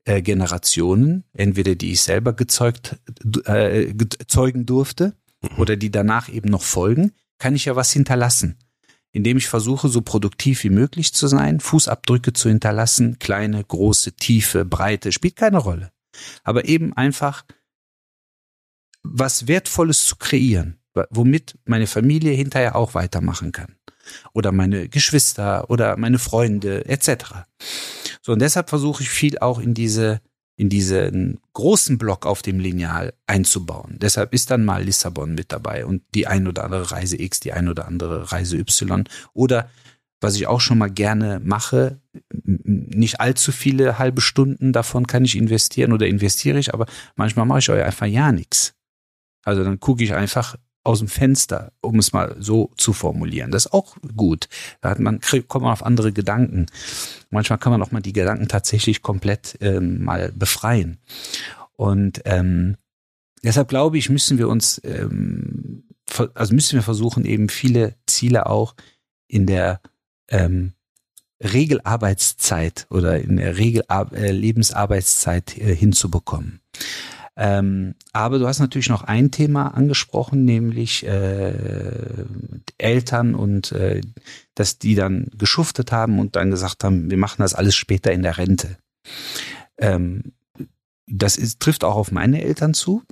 [0.06, 2.98] äh, Generationen, entweder die ich selber gezeugt,
[3.46, 3.94] äh,
[4.28, 5.60] zeugen durfte mhm.
[5.60, 8.58] oder die danach eben noch folgen, kann ich ja was hinterlassen.
[9.14, 14.66] Indem ich versuche, so produktiv wie möglich zu sein, Fußabdrücke zu hinterlassen, kleine, große, tiefe,
[14.66, 15.92] breite, spielt keine Rolle.
[16.44, 17.46] Aber eben einfach
[19.04, 23.76] was Wertvolles zu kreieren, womit meine Familie hinterher auch weitermachen kann.
[24.34, 27.46] Oder meine Geschwister oder meine Freunde etc.
[28.22, 30.22] So, und deshalb versuche ich viel auch in diese,
[30.56, 33.98] in diesen großen Block auf dem Lineal einzubauen.
[34.00, 37.54] Deshalb ist dann mal Lissabon mit dabei und die ein oder andere Reise X, die
[37.54, 39.04] ein oder andere Reise Y.
[39.34, 39.70] Oder
[40.22, 42.00] was ich auch schon mal gerne mache,
[42.44, 46.86] nicht allzu viele halbe Stunden davon kann ich investieren oder investiere ich, aber
[47.16, 48.74] manchmal mache ich euch einfach ja nichts.
[49.44, 53.52] Also dann gucke ich einfach aus dem Fenster, um es mal so zu formulieren.
[53.52, 54.50] Das ist auch gut.
[54.82, 56.66] Da hat man, kommt man auf andere Gedanken.
[57.30, 60.98] Manchmal kann man auch mal die Gedanken tatsächlich komplett ähm, mal befreien.
[61.76, 62.76] Und ähm,
[63.44, 65.84] deshalb glaube ich, müssen wir uns, ähm,
[66.34, 68.76] also müssen wir versuchen, eben viele Ziele auch
[69.28, 69.80] in der
[70.30, 70.74] ähm,
[71.42, 76.62] Regelarbeitszeit oder in der Regel äh, Lebensarbeitszeit äh, hinzubekommen.
[77.36, 82.26] Ähm, aber du hast natürlich noch ein Thema angesprochen, nämlich äh,
[82.78, 84.02] Eltern und äh,
[84.54, 88.22] dass die dann geschuftet haben und dann gesagt haben, wir machen das alles später in
[88.22, 88.78] der Rente.
[89.78, 90.34] Ähm,
[91.08, 93.04] das ist, trifft auch auf meine Eltern zu,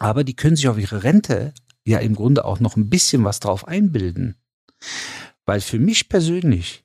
[0.00, 1.54] aber die können sich auf ihre Rente
[1.86, 4.36] ja im Grunde auch noch ein bisschen was drauf einbilden.
[5.46, 6.84] Weil für mich persönlich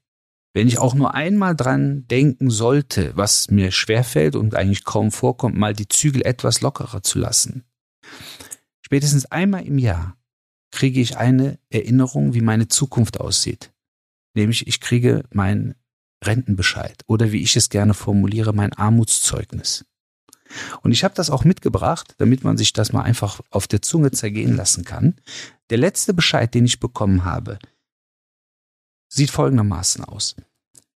[0.55, 5.57] wenn ich auch nur einmal dran denken sollte, was mir schwerfällt und eigentlich kaum vorkommt,
[5.57, 7.65] mal die Zügel etwas lockerer zu lassen.
[8.81, 10.15] Spätestens einmal im Jahr
[10.71, 13.73] kriege ich eine Erinnerung, wie meine Zukunft aussieht.
[14.33, 15.75] Nämlich ich kriege mein
[16.23, 19.85] Rentenbescheid oder wie ich es gerne formuliere, mein Armutszeugnis.
[20.83, 24.11] Und ich habe das auch mitgebracht, damit man sich das mal einfach auf der Zunge
[24.11, 25.15] zergehen lassen kann.
[25.69, 27.59] Der letzte Bescheid, den ich bekommen habe,
[29.15, 30.35] sieht folgendermaßen aus.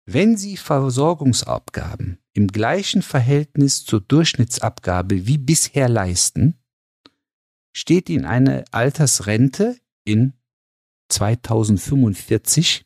[0.05, 6.57] Wenn Sie Versorgungsabgaben im gleichen Verhältnis zur Durchschnittsabgabe wie bisher leisten,
[7.73, 10.33] steht Ihnen eine Altersrente in
[11.09, 12.85] 2045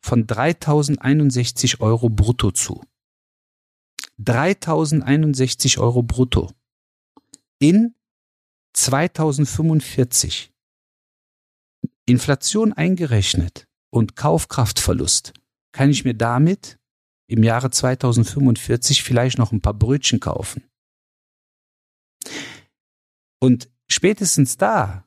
[0.00, 2.84] von 3061 Euro brutto zu.
[4.18, 6.52] 3061 Euro brutto.
[7.58, 7.94] In
[8.74, 10.52] 2045.
[12.06, 15.34] Inflation eingerechnet und Kaufkraftverlust
[15.72, 16.78] kann ich mir damit
[17.28, 20.64] im Jahre 2045 vielleicht noch ein paar Brötchen kaufen.
[23.40, 25.06] Und spätestens da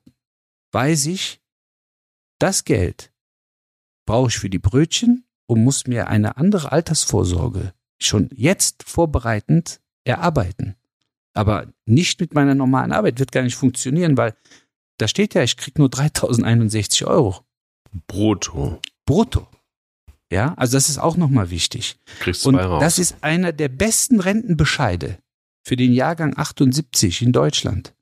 [0.71, 1.41] weiß ich,
[2.39, 3.11] das Geld
[4.05, 10.75] brauche ich für die Brötchen und muss mir eine andere Altersvorsorge schon jetzt vorbereitend erarbeiten.
[11.33, 14.35] Aber nicht mit meiner normalen Arbeit, wird gar nicht funktionieren, weil
[14.97, 17.45] da steht ja, ich krieg nur 3061 Euro.
[18.07, 18.81] Brutto.
[19.05, 19.47] Brutto.
[20.31, 21.97] Ja, also das ist auch nochmal wichtig.
[22.19, 22.81] Kriegst Und zwei raus.
[22.81, 25.19] das ist einer der besten Rentenbescheide
[25.63, 27.93] für den Jahrgang 78 in Deutschland.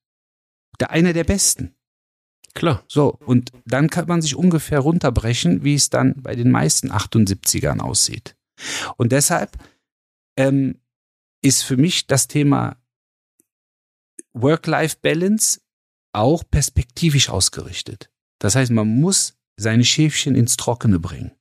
[0.80, 1.76] Der einer der besten.
[2.54, 2.84] Klar.
[2.88, 7.80] So, und dann kann man sich ungefähr runterbrechen, wie es dann bei den meisten 78ern
[7.80, 8.36] aussieht.
[8.98, 9.58] Und deshalb
[10.38, 10.80] ähm,
[11.42, 12.78] ist für mich das Thema
[14.34, 15.62] Work-Life-Balance
[16.14, 18.10] auch perspektivisch ausgerichtet.
[18.40, 21.32] Das heißt, man muss seine Schäfchen ins Trockene bringen.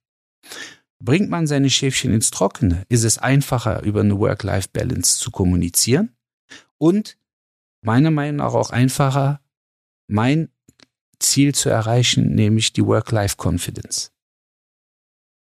[1.03, 6.15] Bringt man seine Schäfchen ins Trockene, ist es einfacher, über eine Work-Life-Balance zu kommunizieren
[6.77, 7.17] und
[7.83, 9.41] meiner Meinung nach auch einfacher,
[10.07, 10.51] mein
[11.19, 14.13] Ziel zu erreichen, nämlich die Work-Life-Confidence.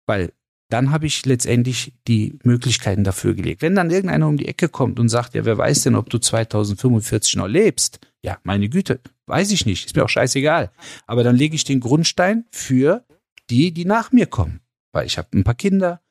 [0.08, 0.32] Weil
[0.70, 3.62] dann habe ich letztendlich die Möglichkeiten dafür gelegt.
[3.62, 6.20] Wenn dann irgendeiner um die Ecke kommt und sagt, ja, wer weiß denn, ob du
[6.20, 8.00] 2045 noch lebst?
[8.22, 10.72] Ja, meine Güte, weiß ich nicht, ist mir auch scheißegal.
[11.08, 13.04] Aber dann lege ich den Grundstein für
[13.50, 14.62] die, die nach mir kommen.
[14.92, 16.02] Weil ich habe ein paar Kinder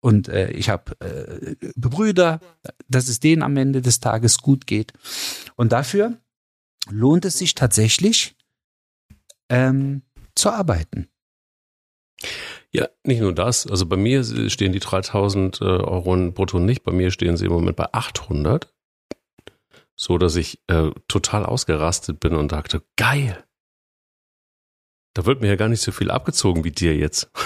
[0.00, 2.40] und äh, ich habe äh, Brüder,
[2.88, 4.92] dass es denen am Ende des Tages gut geht.
[5.54, 6.18] Und dafür
[6.90, 8.34] lohnt es sich tatsächlich,
[9.48, 10.02] ähm,
[10.34, 11.08] zu arbeiten.
[12.74, 13.66] Ja, nicht nur das.
[13.66, 16.82] Also bei mir stehen die 3000 äh, Euro brutto nicht.
[16.84, 18.72] Bei mir stehen sie im Moment bei 800.
[19.94, 23.44] So, dass ich äh, total ausgerastet bin und dachte, geil.
[25.14, 27.30] Da wird mir ja gar nicht so viel abgezogen wie dir jetzt.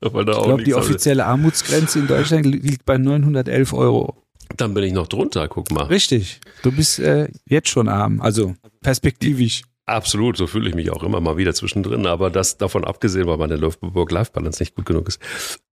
[0.00, 0.12] Ich
[0.44, 4.22] glaube, die offizielle Armutsgrenze in Deutschland li- liegt bei 911 Euro.
[4.56, 5.84] Dann bin ich noch drunter, guck mal.
[5.84, 6.40] Richtig.
[6.62, 9.62] Du bist äh, jetzt schon arm, also perspektivisch.
[9.88, 13.38] Absolut, so fühle ich mich auch immer mal wieder zwischendrin, aber das davon abgesehen, weil
[13.38, 15.18] meine Work-Life-Balance nicht gut genug ist.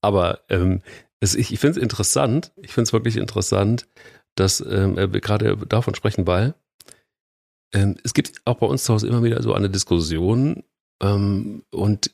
[0.00, 0.80] Aber ähm,
[1.20, 3.86] es, ich, ich finde es interessant, ich finde es wirklich interessant,
[4.34, 6.54] dass ähm, wir gerade davon sprechen, weil
[7.74, 10.62] ähm, es gibt auch bei uns zu Hause immer wieder so eine Diskussion
[11.02, 12.10] ähm, und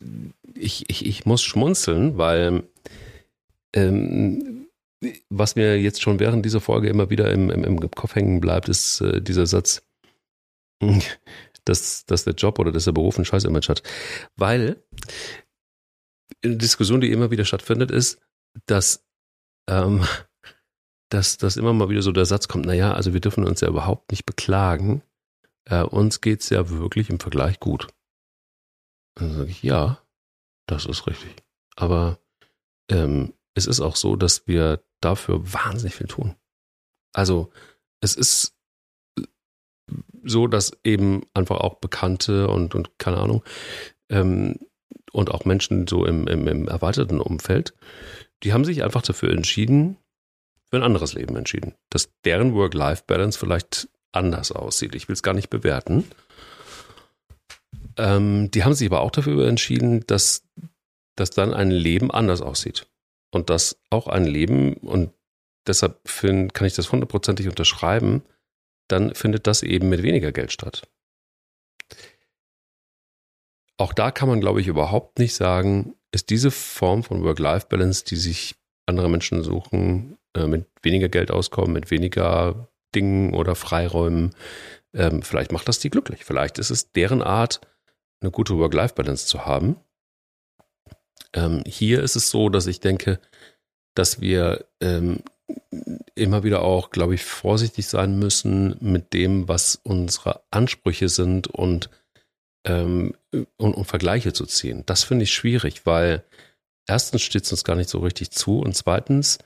[0.55, 2.65] ich, ich, ich muss schmunzeln, weil
[3.77, 4.67] ähm,
[5.31, 8.69] was mir jetzt schon während dieser Folge immer wieder im, im, im Kopf hängen bleibt,
[8.69, 9.83] ist äh, dieser Satz,
[11.65, 13.83] dass, dass der Job oder dass der Beruf ein Scheiß-Image hat.
[14.37, 14.83] Weil
[16.43, 18.21] eine Diskussion, die immer wieder stattfindet, ist,
[18.67, 19.07] dass,
[19.69, 20.05] ähm,
[21.11, 23.69] dass, dass immer mal wieder so der Satz kommt, naja, also wir dürfen uns ja
[23.69, 25.03] überhaupt nicht beklagen.
[25.65, 27.89] Äh, uns geht's ja wirklich im Vergleich gut.
[29.15, 30.03] Dann sage ich, ja,
[30.67, 31.43] das ist richtig.
[31.77, 32.19] Aber
[32.91, 36.35] ähm, es ist auch so, dass wir dafür wahnsinnig viel tun.
[37.13, 37.53] Also
[38.01, 38.57] es ist
[40.25, 43.43] so, dass eben einfach auch Bekannte und, und keine Ahnung,
[44.11, 44.57] ähm,
[45.13, 47.75] und auch Menschen so im, im, im erweiterten Umfeld,
[48.43, 49.97] die haben sich einfach dafür entschieden,
[50.71, 51.75] für ein anderes Leben entschieden.
[51.91, 54.95] Dass deren Work-Life-Balance vielleicht anders aussieht.
[54.95, 56.05] Ich will es gar nicht bewerten.
[57.97, 60.45] Ähm, die haben sich aber auch dafür entschieden, dass,
[61.15, 62.87] dass dann ein Leben anders aussieht.
[63.31, 65.13] Und dass auch ein Leben, und
[65.67, 68.23] deshalb kann ich das hundertprozentig unterschreiben,
[68.89, 70.83] dann findet das eben mit weniger Geld statt.
[73.79, 78.17] Auch da kann man, glaube ich, überhaupt nicht sagen, ist diese Form von Work-Life-Balance, die
[78.17, 78.55] sich
[78.87, 84.35] andere Menschen suchen, äh, mit weniger Geld auskommen, mit weniger Dingen oder Freiräumen,
[84.95, 86.25] ähm, vielleicht macht das die glücklich.
[86.25, 87.61] Vielleicht ist es deren Art,
[88.21, 89.77] eine gute Work-Life-Balance zu haben.
[91.35, 93.21] Ähm, hier ist es so, dass ich denke,
[93.95, 95.21] dass wir ähm,
[96.15, 101.91] immer wieder auch, glaube ich, vorsichtig sein müssen mit dem, was unsere Ansprüche sind und,
[102.67, 104.85] ähm, und, und Vergleiche zu ziehen.
[104.87, 106.25] Das finde ich schwierig, weil
[106.87, 109.39] erstens steht es uns gar nicht so richtig zu und zweitens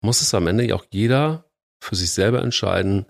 [0.00, 1.44] muss es am Ende auch jeder
[1.80, 3.06] für sich selber entscheiden,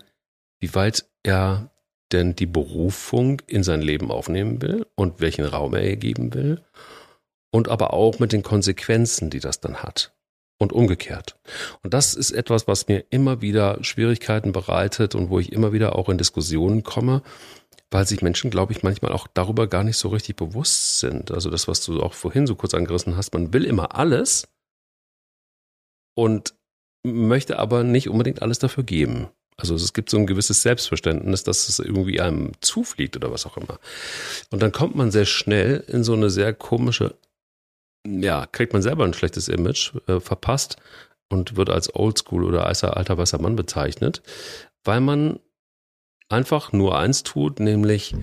[0.59, 1.69] wie weit er
[2.11, 6.61] denn die Berufung in sein Leben aufnehmen will und welchen Raum er ihr geben will
[7.51, 10.11] und aber auch mit den Konsequenzen, die das dann hat
[10.59, 11.37] und umgekehrt.
[11.81, 15.95] Und das ist etwas, was mir immer wieder Schwierigkeiten bereitet und wo ich immer wieder
[15.95, 17.23] auch in Diskussionen komme,
[17.89, 21.31] weil sich Menschen, glaube ich, manchmal auch darüber gar nicht so richtig bewusst sind.
[21.31, 24.47] Also das, was du auch vorhin so kurz angerissen hast, man will immer alles
[26.13, 26.53] und
[27.03, 29.29] möchte aber nicht unbedingt alles dafür geben.
[29.55, 33.57] Also es gibt so ein gewisses Selbstverständnis, dass es irgendwie einem zufliegt oder was auch
[33.57, 33.79] immer.
[34.51, 37.15] Und dann kommt man sehr schnell in so eine sehr komische
[38.05, 40.77] ja, kriegt man selber ein schlechtes Image äh, verpasst
[41.29, 44.21] und wird als Oldschool oder alter, alter weißer Mann bezeichnet,
[44.83, 45.39] weil man
[46.29, 48.15] einfach nur eins tut, nämlich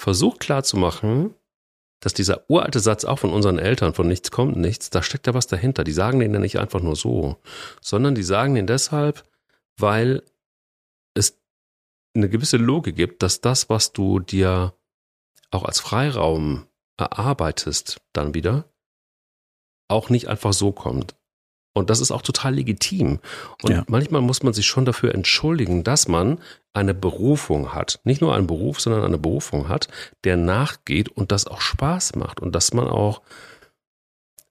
[0.00, 1.34] versucht klarzumachen,
[2.00, 5.34] dass dieser uralte Satz auch von unseren Eltern, von nichts kommt nichts, da steckt da
[5.34, 5.82] was dahinter.
[5.82, 7.36] Die sagen den ja nicht einfach nur so,
[7.80, 9.24] sondern die sagen den deshalb,
[9.76, 10.22] weil
[11.14, 11.40] es
[12.14, 14.74] eine gewisse Logik gibt, dass das, was du dir
[15.50, 18.64] auch als Freiraum erarbeitest, dann wieder,
[19.88, 21.14] auch nicht einfach so kommt.
[21.74, 23.20] Und das ist auch total legitim.
[23.62, 23.84] Und ja.
[23.86, 26.38] manchmal muss man sich schon dafür entschuldigen, dass man
[26.72, 28.00] eine Berufung hat.
[28.04, 29.88] Nicht nur einen Beruf, sondern eine Berufung hat,
[30.24, 32.40] der nachgeht und das auch Spaß macht.
[32.40, 33.22] Und dass man auch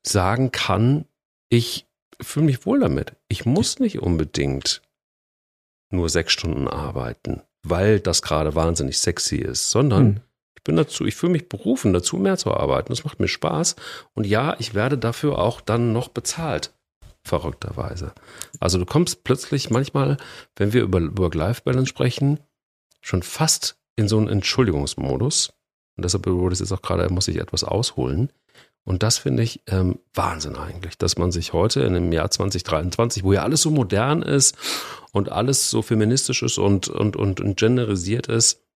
[0.03, 1.05] sagen kann,
[1.49, 1.85] ich
[2.21, 3.13] fühle mich wohl damit.
[3.27, 4.81] Ich muss nicht unbedingt
[5.89, 10.21] nur sechs Stunden arbeiten, weil das gerade wahnsinnig sexy ist, sondern hm.
[10.67, 12.89] Bin dazu, ich fühle mich berufen, dazu mehr zu arbeiten.
[12.89, 13.77] Das macht mir Spaß.
[14.13, 16.73] Und ja, ich werde dafür auch dann noch bezahlt
[17.23, 18.13] verrückterweise.
[18.59, 20.17] Also du kommst plötzlich manchmal,
[20.55, 22.39] wenn wir über Work-Life-Balance sprechen,
[23.01, 25.53] schon fast in so einen Entschuldigungsmodus.
[25.95, 28.31] Und deshalb wurde es jetzt auch gerade, muss ich etwas ausholen.
[28.83, 33.23] Und das finde ich ähm, Wahnsinn eigentlich, dass man sich heute in dem Jahr 2023,
[33.23, 34.55] wo ja alles so modern ist
[35.11, 38.66] und alles so feministisch ist und, und, und, und genderisiert ist,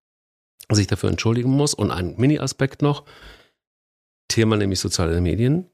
[0.75, 1.73] sich dafür entschuldigen muss.
[1.73, 3.05] Und ein Mini-Aspekt noch,
[4.27, 5.69] Thema nämlich soziale Medien.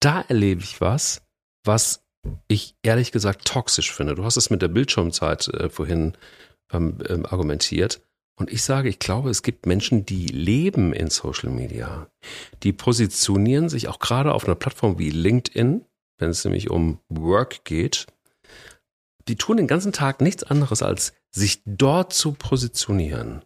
[0.00, 1.22] Da erlebe ich was,
[1.64, 2.04] was
[2.46, 4.14] ich ehrlich gesagt toxisch finde.
[4.14, 6.16] Du hast es mit der Bildschirmzeit äh, vorhin
[6.72, 8.00] ähm, ähm, argumentiert.
[8.38, 12.08] Und ich sage, ich glaube, es gibt Menschen, die leben in Social Media.
[12.62, 15.84] Die positionieren sich auch gerade auf einer Plattform wie LinkedIn,
[16.18, 18.06] wenn es nämlich um Work geht.
[19.26, 23.42] Die tun den ganzen Tag nichts anderes, als sich dort zu positionieren.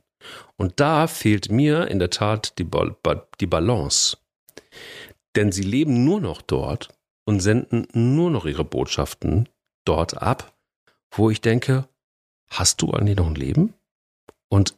[0.56, 2.96] Und da fehlt mir in der Tat die, ba
[3.40, 4.16] die Balance.
[5.36, 6.88] Denn sie leben nur noch dort
[7.24, 9.48] und senden nur noch ihre Botschaften
[9.84, 10.52] dort ab,
[11.10, 11.88] wo ich denke,
[12.50, 13.74] hast du eigentlich noch ein Leben?
[14.48, 14.76] Und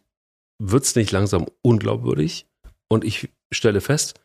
[0.59, 2.47] wird's nicht langsam unglaubwürdig?
[2.89, 4.21] Und ich stelle fest,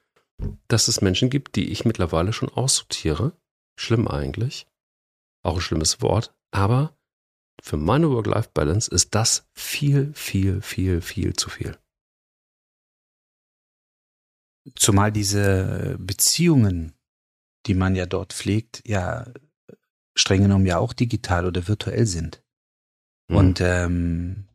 [0.67, 3.33] dass es Menschen gibt, die ich mittlerweile schon aussortiere.
[3.77, 4.67] Schlimm eigentlich.
[5.43, 6.33] Auch ein schlimmes Wort.
[6.51, 6.93] Aber
[7.61, 11.77] für meine Work-Life-Balance ist das viel, viel, viel, viel zu viel.
[14.75, 16.93] Zumal diese Beziehungen
[17.65, 19.31] die man ja dort pflegt, ja
[20.15, 22.43] streng genommen ja auch digital oder virtuell sind.
[23.29, 23.35] Mhm.
[23.35, 24.49] Und ähm,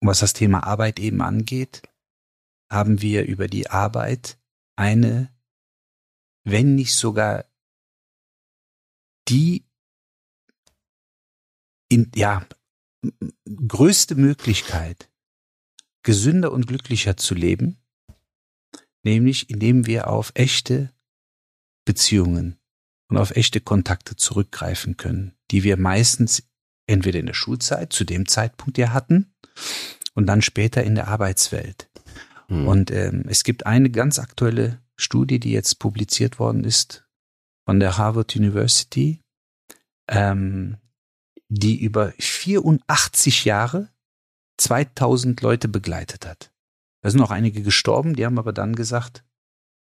[0.00, 1.82] was das Thema Arbeit eben angeht,
[2.70, 4.38] haben wir über die Arbeit
[4.76, 5.32] eine,
[6.44, 7.44] wenn nicht sogar
[9.28, 9.64] die
[11.92, 12.46] in, ja,
[13.68, 15.10] größte Möglichkeit,
[16.02, 17.76] gesünder und glücklicher zu leben,
[19.02, 20.90] nämlich indem wir auf echte
[21.84, 22.58] Beziehungen
[23.08, 26.44] und auf echte Kontakte zurückgreifen können, die wir meistens
[26.86, 29.34] entweder in der Schulzeit zu dem Zeitpunkt ja hatten
[30.14, 31.90] und dann später in der Arbeitswelt.
[32.48, 32.68] Mhm.
[32.68, 37.06] Und ähm, es gibt eine ganz aktuelle Studie, die jetzt publiziert worden ist
[37.66, 39.20] von der Harvard University,
[40.08, 40.78] ähm,
[41.54, 43.90] die über 84 Jahre
[44.56, 46.50] 2000 Leute begleitet hat.
[47.02, 49.22] Da sind auch einige gestorben, die haben aber dann gesagt,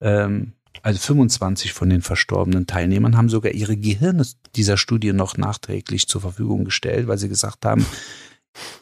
[0.02, 0.54] ähm,
[0.84, 6.22] also 25 von den verstorbenen Teilnehmern haben sogar ihre Gehirne dieser Studie noch nachträglich zur
[6.22, 7.86] Verfügung gestellt, weil sie gesagt haben,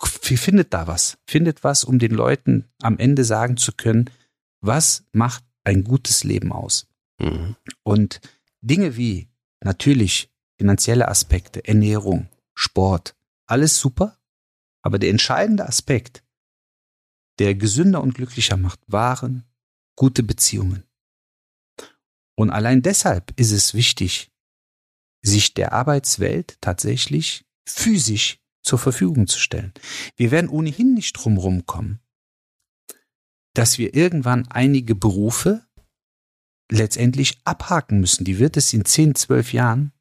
[0.02, 4.10] findet da was, findet was, um den Leuten am Ende sagen zu können,
[4.60, 6.88] was macht ein gutes Leben aus.
[7.22, 7.56] Mhm.
[7.84, 8.20] Und
[8.60, 9.30] Dinge wie
[9.64, 14.18] natürlich finanzielle Aspekte, Ernährung, Sport, alles super,
[14.82, 16.24] aber der entscheidende Aspekt,
[17.40, 19.46] der gesünder und glücklicher macht, waren
[19.96, 20.84] gute Beziehungen.
[22.36, 24.32] Und allein deshalb ist es wichtig,
[25.22, 29.74] sich der Arbeitswelt tatsächlich physisch zur Verfügung zu stellen.
[30.16, 32.00] Wir werden ohnehin nicht drumherum kommen,
[33.54, 35.66] dass wir irgendwann einige Berufe
[36.70, 38.26] letztendlich abhaken müssen.
[38.26, 39.94] Die wird es in 10, 12 Jahren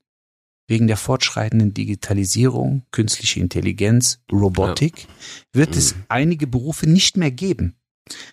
[0.67, 5.09] wegen der fortschreitenden Digitalisierung, künstliche Intelligenz, Robotik, ja.
[5.53, 5.79] wird mhm.
[5.79, 7.77] es einige Berufe nicht mehr geben.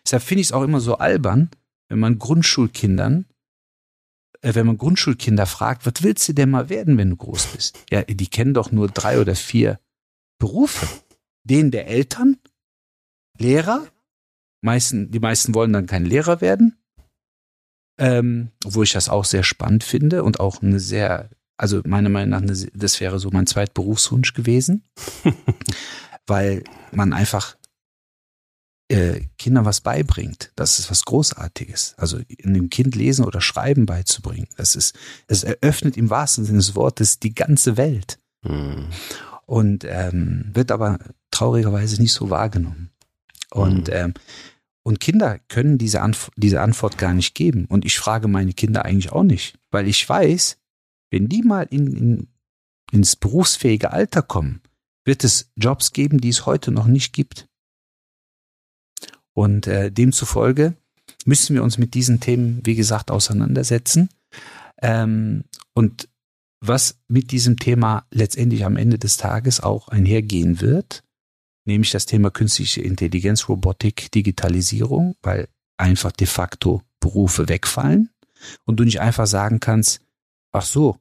[0.05, 1.49] Deshalb finde ich es auch immer so albern,
[1.89, 3.25] wenn man Grundschulkindern
[4.41, 7.84] äh, wenn man Grundschulkinder fragt, was willst du denn mal werden, wenn du groß bist?
[7.89, 9.79] Ja, die kennen doch nur drei oder vier
[10.39, 10.88] Berufe.
[11.43, 12.38] Den der Eltern,
[13.38, 13.88] Lehrer,
[14.61, 16.77] meisten, die meisten wollen dann kein Lehrer werden,
[17.99, 21.29] ähm, obwohl ich das auch sehr spannend finde und auch eine sehr,
[21.62, 24.84] also meiner Meinung nach, das wäre so mein Zweitberufswunsch gewesen,
[26.26, 27.55] weil man einfach
[28.89, 30.51] äh, Kindern was beibringt.
[30.55, 31.93] Das ist was Großartiges.
[31.97, 34.47] Also einem Kind lesen oder schreiben beizubringen.
[34.57, 34.97] Das ist,
[35.28, 38.18] es eröffnet im wahrsten Sinne des Wortes die ganze Welt.
[38.43, 38.88] Mhm.
[39.45, 40.97] Und ähm, wird aber
[41.30, 42.89] traurigerweise nicht so wahrgenommen.
[43.51, 43.93] Und mhm.
[43.93, 44.14] ähm,
[44.82, 47.66] Und Kinder können diese, Antw diese Antwort gar nicht geben.
[47.66, 50.57] Und ich frage meine Kinder eigentlich auch nicht, weil ich weiß,
[51.12, 52.28] wenn die mal in, in,
[52.91, 54.62] ins berufsfähige Alter kommen,
[55.05, 57.47] wird es Jobs geben, die es heute noch nicht gibt.
[59.34, 60.76] Und äh, demzufolge
[61.26, 64.09] müssen wir uns mit diesen Themen, wie gesagt, auseinandersetzen.
[64.82, 65.43] Ähm,
[65.74, 66.09] und
[66.59, 71.03] was mit diesem Thema letztendlich am Ende des Tages auch einhergehen wird,
[71.66, 75.47] nämlich das Thema künstliche Intelligenz, Robotik, Digitalisierung, weil
[75.78, 78.09] einfach de facto Berufe wegfallen
[78.66, 80.01] und du nicht einfach sagen kannst,
[80.51, 80.97] ach so,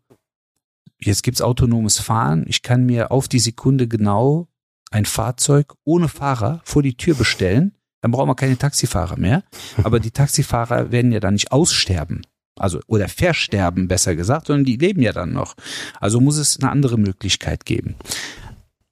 [1.02, 4.48] jetzt gibt's autonomes Fahren, ich kann mir auf die Sekunde genau
[4.90, 9.44] ein Fahrzeug ohne Fahrer vor die Tür bestellen, dann brauchen wir keine Taxifahrer mehr,
[9.82, 12.22] aber die Taxifahrer werden ja dann nicht aussterben.
[12.58, 15.54] Also, oder versterben, besser gesagt, sondern die leben ja dann noch.
[15.98, 17.94] Also muss es eine andere Möglichkeit geben.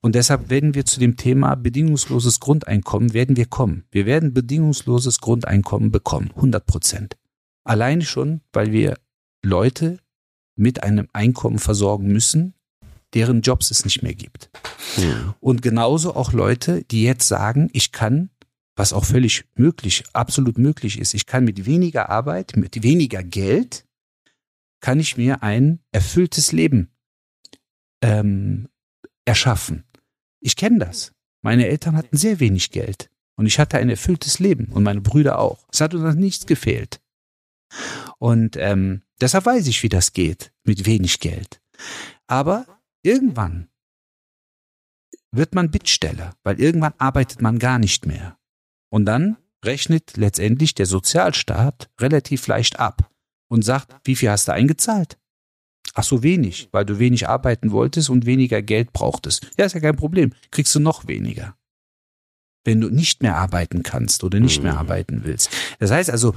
[0.01, 3.83] Und deshalb werden wir zu dem Thema bedingungsloses Grundeinkommen werden wir kommen.
[3.91, 6.31] Wir werden bedingungsloses Grundeinkommen bekommen.
[6.35, 7.17] 100 Prozent.
[7.63, 8.97] Alleine schon, weil wir
[9.43, 9.99] Leute
[10.59, 12.53] mit einem Einkommen versorgen müssen,
[13.13, 14.49] deren Jobs es nicht mehr gibt.
[14.97, 15.33] Mhm.
[15.39, 18.29] Und genauso auch Leute, die jetzt sagen, ich kann,
[18.75, 23.85] was auch völlig möglich, absolut möglich ist, ich kann mit weniger Arbeit, mit weniger Geld,
[24.81, 26.89] kann ich mir ein erfülltes Leben
[28.01, 28.69] ähm,
[29.25, 29.83] erschaffen.
[30.39, 31.13] Ich kenne das.
[31.41, 35.39] Meine Eltern hatten sehr wenig Geld und ich hatte ein erfülltes Leben und meine Brüder
[35.39, 35.65] auch.
[35.71, 37.01] Es hat uns nichts gefehlt.
[38.17, 41.61] Und ähm, deshalb weiß ich, wie das geht mit wenig Geld.
[42.27, 42.65] Aber
[43.03, 43.69] irgendwann
[45.31, 48.37] wird man Bittsteller, weil irgendwann arbeitet man gar nicht mehr.
[48.89, 53.11] Und dann rechnet letztendlich der Sozialstaat relativ leicht ab
[53.49, 55.17] und sagt, wie viel hast du eingezahlt?
[55.93, 59.49] Ach so wenig, weil du wenig arbeiten wolltest und weniger Geld brauchtest.
[59.57, 60.33] Ja, ist ja kein Problem.
[60.51, 61.55] Kriegst du noch weniger.
[62.63, 64.79] Wenn du nicht mehr arbeiten kannst oder nicht mehr mhm.
[64.79, 65.49] arbeiten willst.
[65.79, 66.35] Das heißt also,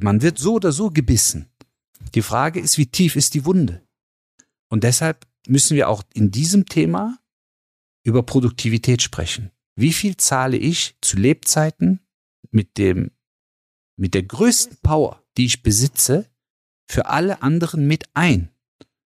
[0.00, 1.48] man wird so oder so gebissen.
[2.14, 3.82] Die Frage ist, wie tief ist die Wunde?
[4.68, 7.18] Und deshalb müssen wir auch in diesem Thema
[8.04, 9.50] über Produktivität sprechen.
[9.76, 12.00] Wie viel zahle ich zu Lebzeiten
[12.50, 13.10] mit dem,
[13.96, 16.30] mit der größten Power, die ich besitze,
[16.88, 18.50] für alle anderen mit ein?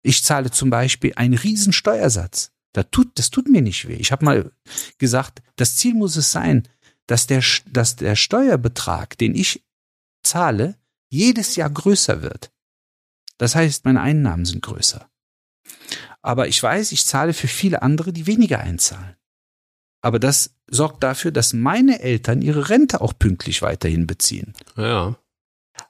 [0.03, 2.51] Ich zahle zum Beispiel einen riesen Steuersatz.
[2.73, 3.95] Das tut, das tut mir nicht weh.
[3.95, 4.51] Ich habe mal
[4.97, 6.67] gesagt, das Ziel muss es sein,
[7.07, 9.63] dass der, dass der Steuerbetrag, den ich
[10.23, 10.77] zahle,
[11.09, 12.51] jedes Jahr größer wird.
[13.37, 15.09] Das heißt, meine Einnahmen sind größer.
[16.21, 19.15] Aber ich weiß, ich zahle für viele andere, die weniger einzahlen.
[20.01, 24.53] Aber das sorgt dafür, dass meine Eltern ihre Rente auch pünktlich weiterhin beziehen.
[24.77, 25.15] Ja.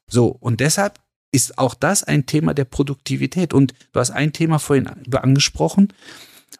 [0.07, 0.99] So, und deshalb
[1.31, 3.53] ist auch das ein Thema der Produktivität.
[3.53, 5.93] Und du hast ein Thema vorhin angesprochen.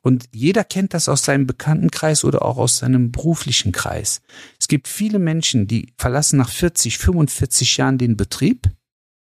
[0.02, 4.22] Und jeder kennt das aus seinem Bekanntenkreis oder auch aus seinem beruflichen Kreis.
[4.60, 8.70] Es gibt viele Menschen, die verlassen nach 40, 45 Jahren den Betrieb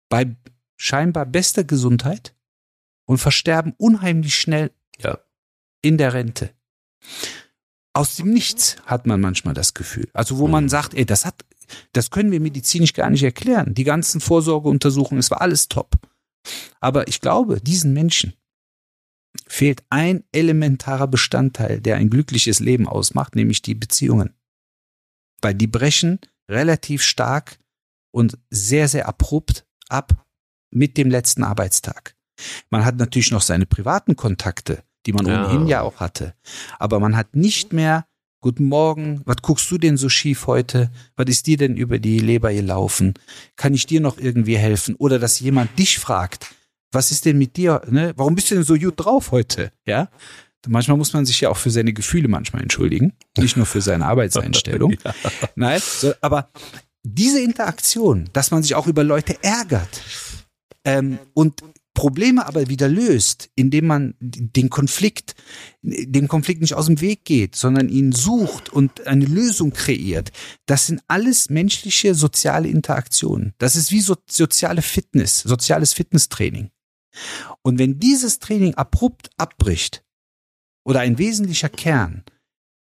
[0.09, 0.35] bei
[0.81, 2.35] scheinbar bester Gesundheit
[3.05, 5.19] und versterben unheimlich schnell ja.
[5.81, 6.49] in der Rente.
[7.93, 10.09] Aus dem Nichts hat man manchmal das Gefühl.
[10.13, 10.69] Also wo man mhm.
[10.69, 11.45] sagt, ey, das hat
[11.93, 13.73] das können wir medizinisch gar nicht erklären.
[13.73, 15.95] Die ganzen Vorsorgeuntersuchungen, es war alles top.
[16.81, 18.33] Aber ich glaube, diesen Menschen
[19.47, 24.33] fehlt ein elementarer Bestandteil, der ein glückliches Leben ausmacht, nämlich die Beziehungen.
[25.41, 26.19] Weil die brechen
[26.49, 27.59] relativ stark
[28.11, 30.25] und sehr, sehr abrupt ab
[30.71, 32.15] mit dem letzten Arbeitstag.
[32.69, 35.45] Man hat natürlich noch seine privaten Kontakte, die man ja.
[35.45, 36.33] ohnehin ja auch hatte.
[36.79, 38.05] Aber man hat nicht mehr
[38.43, 40.89] Guten Morgen, was guckst du denn so schief heute?
[41.15, 43.13] Was ist dir denn über die Leber gelaufen?
[43.55, 44.95] Kann ich dir noch irgendwie helfen?
[44.95, 46.47] Oder dass jemand dich fragt,
[46.91, 47.83] was ist denn mit dir?
[47.87, 48.13] Ne?
[48.15, 49.71] Warum bist du denn so gut drauf heute?
[49.85, 50.09] Ja,
[50.67, 54.07] manchmal muss man sich ja auch für seine Gefühle manchmal entschuldigen, nicht nur für seine
[54.07, 54.95] Arbeitseinstellung.
[55.05, 55.13] ja.
[55.53, 56.49] Nein, so, aber
[57.03, 60.01] diese Interaktion, dass man sich auch über Leute ärgert
[60.85, 61.63] ähm, und
[61.93, 65.35] Probleme aber wieder löst, indem man den Konflikt,
[65.81, 70.31] dem Konflikt nicht aus dem Weg geht, sondern ihn sucht und eine Lösung kreiert.
[70.65, 73.53] Das sind alles menschliche soziale Interaktionen.
[73.57, 76.71] Das ist wie so, soziale Fitness, soziales Fitnesstraining.
[77.61, 80.05] Und wenn dieses Training abrupt abbricht
[80.85, 82.23] oder ein wesentlicher Kern,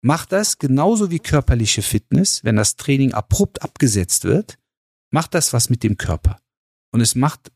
[0.02, 4.58] macht das genauso wie körperliche Fitness, wenn das Training abrupt abgesetzt wird,
[5.10, 6.40] macht das was mit dem Körper.
[6.92, 7.50] Und es macht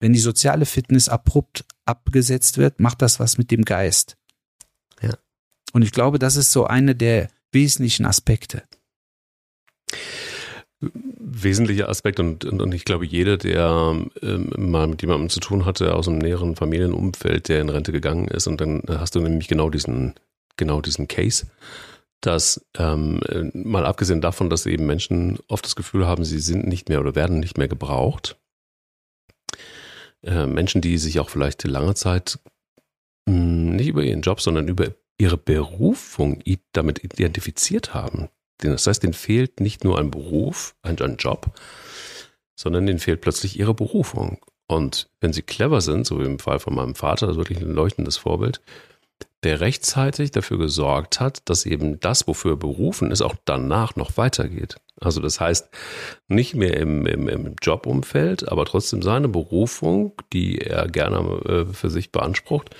[0.00, 4.16] wenn die soziale Fitness abrupt abgesetzt wird, macht das was mit dem Geist.
[5.02, 5.16] Ja.
[5.72, 8.62] Und ich glaube, das ist so eine der wesentlichen Aspekte.
[10.80, 15.64] Wesentlicher Aspekt und, und, und ich glaube, jeder, der ähm, mal mit jemandem zu tun
[15.64, 19.48] hatte aus einem näheren Familienumfeld, der in Rente gegangen ist, und dann hast du nämlich
[19.48, 20.14] genau diesen,
[20.56, 21.46] genau diesen Case,
[22.20, 23.20] dass ähm,
[23.54, 27.14] mal abgesehen davon, dass eben Menschen oft das Gefühl haben, sie sind nicht mehr oder
[27.14, 28.36] werden nicht mehr gebraucht.
[30.24, 32.38] Äh, Menschen, die sich auch vielleicht lange Zeit
[33.28, 36.42] hm, nicht über ihren Job, sondern über ihre Berufung
[36.72, 38.28] damit identifiziert haben.
[38.58, 41.52] Das heißt, denen fehlt nicht nur ein Beruf, ein, ein Job,
[42.58, 44.38] sondern denen fehlt plötzlich ihre Berufung.
[44.66, 47.60] Und wenn sie clever sind, so wie im Fall von meinem Vater, das ist wirklich
[47.60, 48.60] ein leuchtendes Vorbild,
[49.44, 54.16] der rechtzeitig dafür gesorgt hat, dass eben das, wofür er berufen ist, auch danach noch
[54.16, 54.76] weitergeht.
[55.00, 55.68] Also das heißt,
[56.26, 61.18] nicht mehr im, im, im Jobumfeld, aber trotzdem seine Berufung, die er gerne
[61.68, 62.74] äh, für sich beansprucht,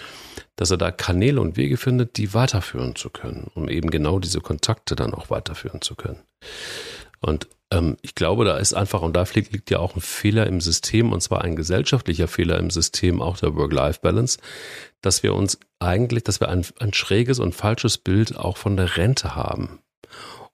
[0.56, 4.40] dass er da Kanäle und Wege findet, die weiterführen zu können, um eben genau diese
[4.40, 6.18] Kontakte dann auch weiterführen zu können.
[7.20, 10.60] Und ähm, ich glaube, da ist einfach, und da liegt ja auch ein Fehler im
[10.60, 14.38] System, und zwar ein gesellschaftlicher Fehler im System, auch der Work-Life-Balance,
[15.00, 18.96] dass wir uns eigentlich, dass wir ein, ein schräges und falsches Bild auch von der
[18.96, 19.80] Rente haben.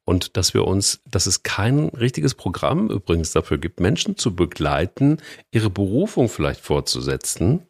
[0.06, 5.18] Und dass wir uns, dass es kein richtiges Programm übrigens dafür gibt, Menschen zu begleiten,
[5.50, 7.66] ihre Berufung vielleicht fortzusetzen,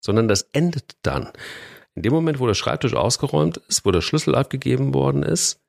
[0.00, 1.30] sondern das endet dann.
[1.94, 5.60] In dem Moment, wo der Schreibtisch ausgeräumt ist, wo der Schlüssel abgegeben worden ist,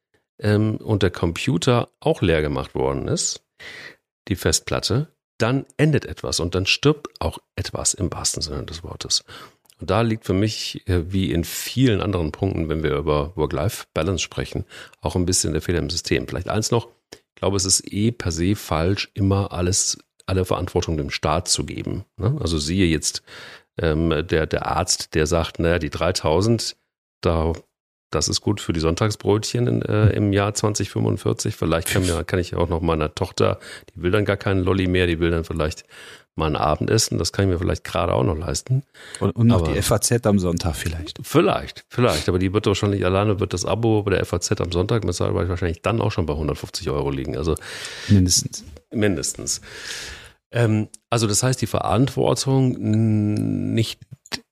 [0.42, 3.44] ähm, und der Computer auch leer gemacht worden ist,
[4.28, 9.24] die Festplatte, dann endet etwas und dann stirbt auch etwas im wahrsten Sinne des Wortes.
[9.80, 14.24] Und da liegt für mich, äh, wie in vielen anderen Punkten, wenn wir über Work-Life-Balance
[14.24, 14.66] sprechen,
[15.02, 16.28] auch ein bisschen der Fehler im System.
[16.28, 20.98] Vielleicht eins noch, ich glaube, es ist eh per se falsch, immer alles, alle Verantwortung
[20.98, 22.06] dem Staat zu geben.
[22.18, 22.38] Ne?
[22.40, 23.24] Also siehe jetzt
[23.80, 26.76] ähm, der, der Arzt, der sagt, naja, die 3000,
[27.22, 27.54] da
[28.12, 31.56] das ist gut für die Sonntagsbrötchen in, äh, im Jahr 2045.
[31.56, 33.60] Vielleicht kann, mir, kann ich auch noch meiner Tochter,
[33.96, 35.86] die will dann gar keinen Lolli mehr, die will dann vielleicht
[36.36, 37.18] mal ein Abendessen.
[37.18, 38.84] Das kann ich mir vielleicht gerade auch noch leisten.
[39.20, 41.20] Und, und noch aber, die FAZ am Sonntag vielleicht.
[41.24, 42.30] Vielleicht, vielleicht.
[42.30, 45.82] Aber die wird wahrscheinlich alleine, wird das Abo bei der FAZ am Sonntag mit wahrscheinlich
[45.82, 47.38] dann auch schon bei 150 Euro liegen.
[47.38, 47.56] Also
[48.08, 48.64] mindestens.
[48.92, 49.62] Mindestens.
[50.52, 52.76] Ähm, also das heißt, die Verantwortung
[53.74, 54.00] nicht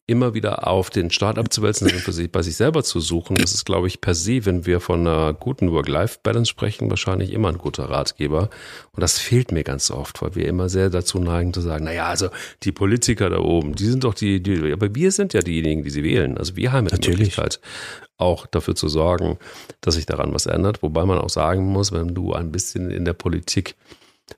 [0.09, 3.35] immer wieder auf den Staat abzuwälzen, sondern für sich, bei sich selber zu suchen.
[3.35, 7.49] Das ist, glaube ich, per se, wenn wir von einer guten Work-Life-Balance sprechen, wahrscheinlich immer
[7.49, 8.49] ein guter Ratgeber.
[8.91, 12.07] Und das fehlt mir ganz oft, weil wir immer sehr dazu neigen zu sagen, naja,
[12.07, 12.29] also
[12.63, 15.91] die Politiker da oben, die sind doch die, die aber wir sind ja diejenigen, die
[15.91, 16.37] sie wählen.
[16.37, 17.59] Also wir haben ja die Möglichkeit,
[18.17, 19.37] auch dafür zu sorgen,
[19.81, 20.81] dass sich daran was ändert.
[20.81, 23.75] Wobei man auch sagen muss, wenn du ein bisschen in der Politik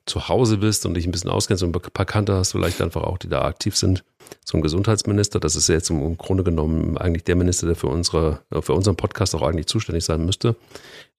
[0.06, 3.04] zu Hause bist und dich ein bisschen auskennst und ein paar Kante hast, vielleicht einfach
[3.04, 4.04] auch, die da aktiv sind,
[4.46, 5.40] zum Gesundheitsminister.
[5.40, 8.96] Das ist ja jetzt im Grunde genommen eigentlich der Minister, der für unsere, für unseren
[8.96, 10.56] Podcast auch eigentlich zuständig sein müsste.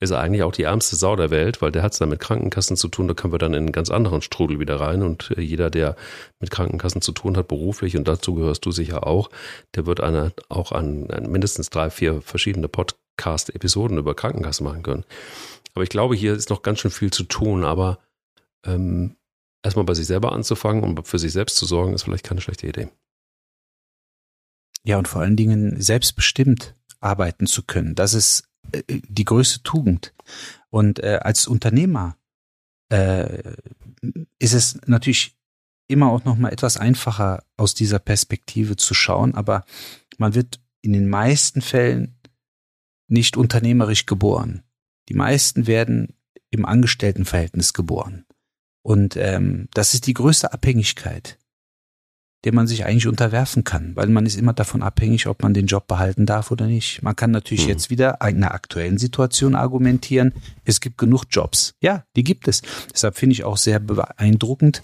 [0.01, 2.21] Ist er eigentlich auch die ärmste Sau der Welt, weil der hat es dann mit
[2.21, 3.09] Krankenkassen zu tun.
[3.09, 5.03] Da können wir dann in einen ganz anderen Strudel wieder rein.
[5.03, 5.97] Und äh, jeder, der
[6.41, 9.31] mit Krankenkassen zu tun hat, beruflich, und dazu gehörst du sicher auch,
[9.75, 15.05] der wird eine, auch an, an mindestens drei, vier verschiedene Podcast-Episoden über Krankenkassen machen können.
[15.75, 17.65] Aber ich glaube, hier ist noch ganz schön viel zu tun.
[17.65, 17.99] Aber
[18.65, 19.17] ähm,
[19.63, 22.67] erstmal bei sich selber anzufangen und für sich selbst zu sorgen, ist vielleicht keine schlechte
[22.67, 22.89] Idee.
[24.85, 27.95] Ja, und vor allen Dingen selbstbestimmt arbeiten zu können.
[27.95, 30.15] Das ist äh, die größte Tugend.
[30.71, 32.17] Und äh, als Unternehmer
[32.89, 33.55] äh,
[34.39, 35.37] ist es natürlich
[35.89, 39.65] immer auch noch mal etwas einfacher aus dieser Perspektive zu schauen, aber
[40.19, 42.19] man wird in den meisten Fällen
[43.09, 44.63] nicht unternehmerisch geboren.
[45.09, 46.17] Die meisten werden
[46.51, 48.25] im Angestelltenverhältnis geboren.
[48.83, 51.39] Und ähm, das ist die größte Abhängigkeit,
[52.45, 55.67] der man sich eigentlich unterwerfen kann, weil man ist immer davon abhängig, ob man den
[55.67, 57.03] Job behalten darf oder nicht.
[57.03, 57.71] Man kann natürlich mhm.
[57.71, 60.35] jetzt wieder in einer aktuellen Situation argumentieren,
[60.65, 61.75] es gibt genug Jobs.
[61.81, 62.63] Ja, die gibt es.
[62.93, 64.83] Deshalb finde ich auch sehr beeindruckend,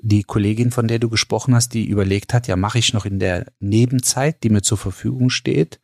[0.00, 3.18] die Kollegin, von der du gesprochen hast, die überlegt hat, ja, mache ich noch in
[3.18, 5.80] der Nebenzeit, die mir zur Verfügung steht,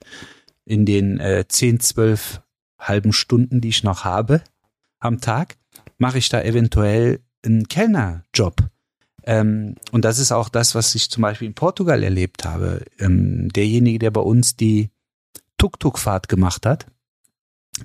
[0.64, 2.40] in den äh, 10, 12
[2.78, 4.42] halben Stunden, die ich noch habe
[5.00, 5.56] am Tag,
[6.05, 8.68] mache ich da eventuell einen Kellnerjob.
[9.22, 12.85] Ähm, und das ist auch das, was ich zum Beispiel in Portugal erlebt habe.
[12.98, 14.90] Ähm, derjenige, der bei uns die
[15.56, 16.89] Tuk-Tuk-Fahrt gemacht hat,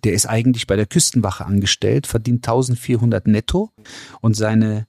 [0.04, 3.72] der ist eigentlich bei der Küstenwache angestellt, verdient 1400 netto
[4.20, 4.86] und seine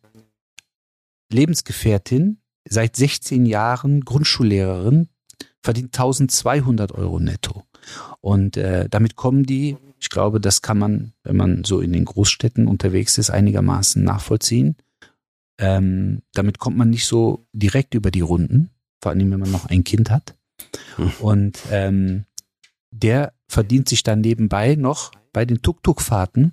[1.32, 5.08] Lebensgefährtin, seit 16 Jahren Grundschullehrerin,
[5.62, 7.62] verdient 1200 Euro netto.
[8.20, 12.06] Und äh, damit kommen die ich glaube, das kann man, wenn man so in den
[12.06, 14.76] Großstädten unterwegs ist, einigermaßen nachvollziehen.
[15.58, 18.70] Ähm, damit kommt man nicht so direkt über die Runden,
[19.02, 20.36] vor allem wenn man noch ein Kind hat.
[20.96, 21.12] Hm.
[21.20, 22.24] Und ähm,
[22.90, 26.52] der verdient sich dann nebenbei noch bei den Tuk-Tuk-Fahrten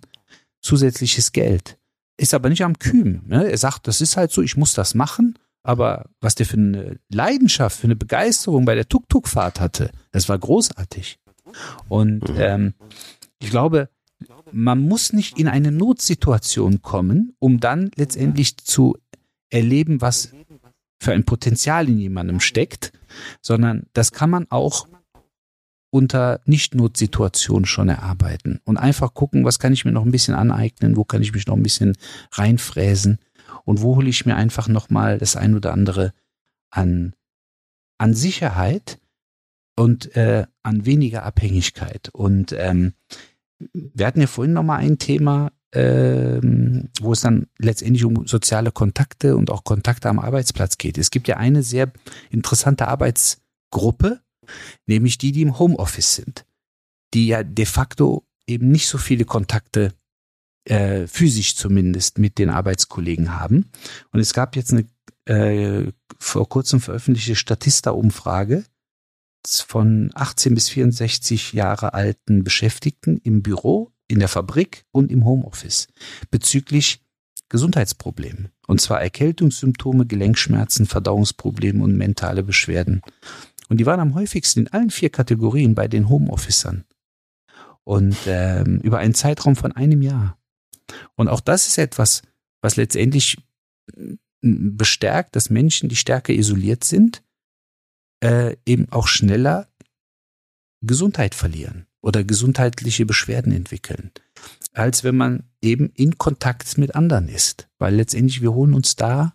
[0.61, 1.77] zusätzliches Geld.
[2.17, 3.23] Ist aber nicht am Kühen.
[3.27, 3.49] Ne?
[3.49, 5.39] Er sagt, das ist halt so, ich muss das machen.
[5.63, 10.37] Aber was der für eine Leidenschaft, für eine Begeisterung bei der Tuk-Tuk-Fahrt hatte, das war
[10.37, 11.19] großartig.
[11.87, 12.35] Und mhm.
[12.37, 12.73] ähm,
[13.39, 13.89] ich glaube,
[14.51, 18.97] man muss nicht in eine Notsituation kommen, um dann letztendlich zu
[19.49, 20.33] erleben, was
[20.99, 22.91] für ein Potenzial in jemandem steckt,
[23.41, 24.87] sondern das kann man auch
[25.89, 30.97] unter Nicht-Notsituationen schon erarbeiten und einfach gucken, was kann ich mir noch ein bisschen aneignen,
[30.97, 31.95] wo kann ich mich noch ein bisschen
[32.31, 33.19] reinfräsen
[33.63, 36.13] und wo hole ich mir einfach nochmal das ein oder andere
[36.69, 37.13] an,
[37.97, 38.99] an Sicherheit
[39.75, 42.09] und äh, an weniger Abhängigkeit.
[42.11, 42.93] Und ähm,
[43.59, 49.35] wir hatten ja vorhin nochmal ein Thema, ähm, wo es dann letztendlich um soziale Kontakte
[49.35, 50.97] und auch Kontakte am Arbeitsplatz geht.
[50.97, 51.91] Es gibt ja eine sehr
[52.29, 54.21] interessante Arbeitsgruppe,
[54.85, 56.45] nämlich die, die im Homeoffice sind,
[57.13, 59.93] die ja de facto eben nicht so viele Kontakte
[60.65, 63.69] äh, physisch zumindest mit den Arbeitskollegen haben.
[64.11, 64.85] Und es gab jetzt eine
[65.25, 68.63] äh, vor kurzem veröffentlichte Statista-Umfrage
[69.55, 75.87] von 18 bis 64 Jahre alten Beschäftigten im Büro, in der Fabrik und im Homeoffice
[76.31, 77.01] bezüglich
[77.49, 78.49] Gesundheitsproblemen.
[78.67, 83.01] Und zwar Erkältungssymptome, Gelenkschmerzen, Verdauungsprobleme und mentale Beschwerden.
[83.69, 86.83] Und die waren am häufigsten in allen vier Kategorien bei den Homeofficern.
[87.83, 90.37] Und ähm, über einen Zeitraum von einem Jahr.
[91.15, 92.21] Und auch das ist etwas,
[92.61, 93.37] was letztendlich
[94.41, 97.23] bestärkt, dass Menschen, die stärker isoliert sind,
[98.23, 99.67] äh, eben auch schneller
[100.81, 104.11] Gesundheit verlieren oder gesundheitliche Beschwerden entwickeln,
[104.73, 107.67] als wenn man eben in Kontakt mit anderen ist.
[107.79, 109.33] Weil letztendlich wir holen uns da,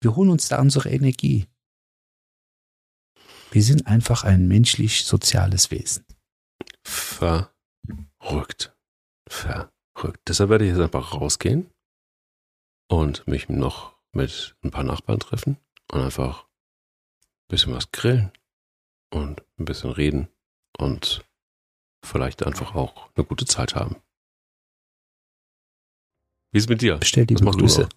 [0.00, 1.46] wir holen uns da unsere Energie.
[3.50, 6.04] Wir sind einfach ein menschlich-soziales Wesen.
[6.84, 8.74] Verrückt.
[9.28, 10.20] Verrückt.
[10.26, 11.70] Deshalb werde ich jetzt einfach rausgehen
[12.88, 15.58] und mich noch mit ein paar Nachbarn treffen
[15.90, 16.51] und einfach ein
[17.52, 18.32] bisschen was grillen
[19.10, 20.28] und ein bisschen reden
[20.78, 21.22] und
[22.02, 23.96] vielleicht einfach auch eine gute Zeit haben.
[26.50, 26.96] Wie ist es mit dir?
[26.96, 27.88] Bestell die Grüße.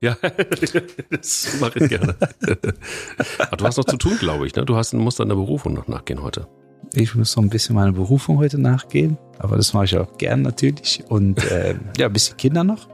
[0.00, 0.16] Ja,
[1.10, 2.16] das mache ich gerne.
[3.38, 4.54] Aber du hast noch zu tun, glaube ich.
[4.54, 4.64] Ne?
[4.64, 6.48] Du hast, musst deiner Berufung noch nachgehen heute.
[6.94, 10.42] Ich muss noch ein bisschen meiner Berufung heute nachgehen, aber das mache ich auch gern
[10.42, 11.02] natürlich.
[11.08, 12.88] Und äh, ja, ein bisschen Kinder noch.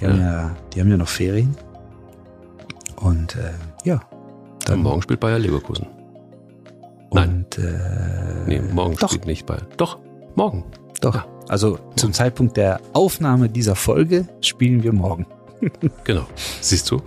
[0.00, 0.10] Die, ja.
[0.10, 1.56] Haben ja, die haben ja noch Ferien.
[2.96, 3.52] Und äh,
[3.84, 4.00] ja.
[4.64, 5.86] Dann morgen spielt Bayer Leverkusen.
[7.12, 7.44] Nein.
[7.44, 9.08] Und, äh, nee, morgen doch.
[9.08, 9.66] spielt nicht Bayer.
[9.76, 9.98] Doch,
[10.34, 10.64] morgen.
[11.00, 11.14] Doch.
[11.14, 11.26] Ja.
[11.48, 15.26] Also zum Zeitpunkt der Aufnahme dieser Folge spielen wir morgen.
[16.04, 16.26] genau.
[16.60, 17.02] Siehst du?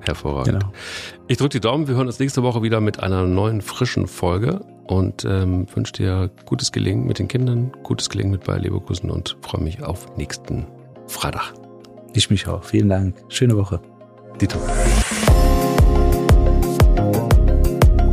[0.00, 0.60] Hervorragend.
[0.60, 0.72] Genau.
[1.26, 1.88] Ich drücke die Daumen.
[1.88, 6.30] Wir hören uns nächste Woche wieder mit einer neuen, frischen Folge und ähm, wünsche dir
[6.46, 10.66] gutes Gelingen mit den Kindern, gutes Gelingen mit Bayer Leverkusen und freue mich auf nächsten
[11.06, 11.52] Freitag.
[12.14, 12.64] Ich mich auch.
[12.64, 13.16] Vielen Dank.
[13.28, 13.80] Schöne Woche.
[14.40, 14.58] Dito.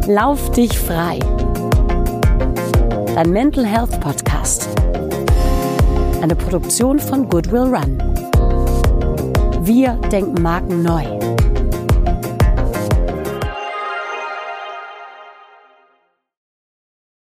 [0.08, 1.18] Lauf dich frei.
[3.16, 4.70] Dein Mental Health Podcast.
[6.22, 7.98] Eine Produktion von Goodwill Run.
[9.62, 11.35] Wir denken Marken neu.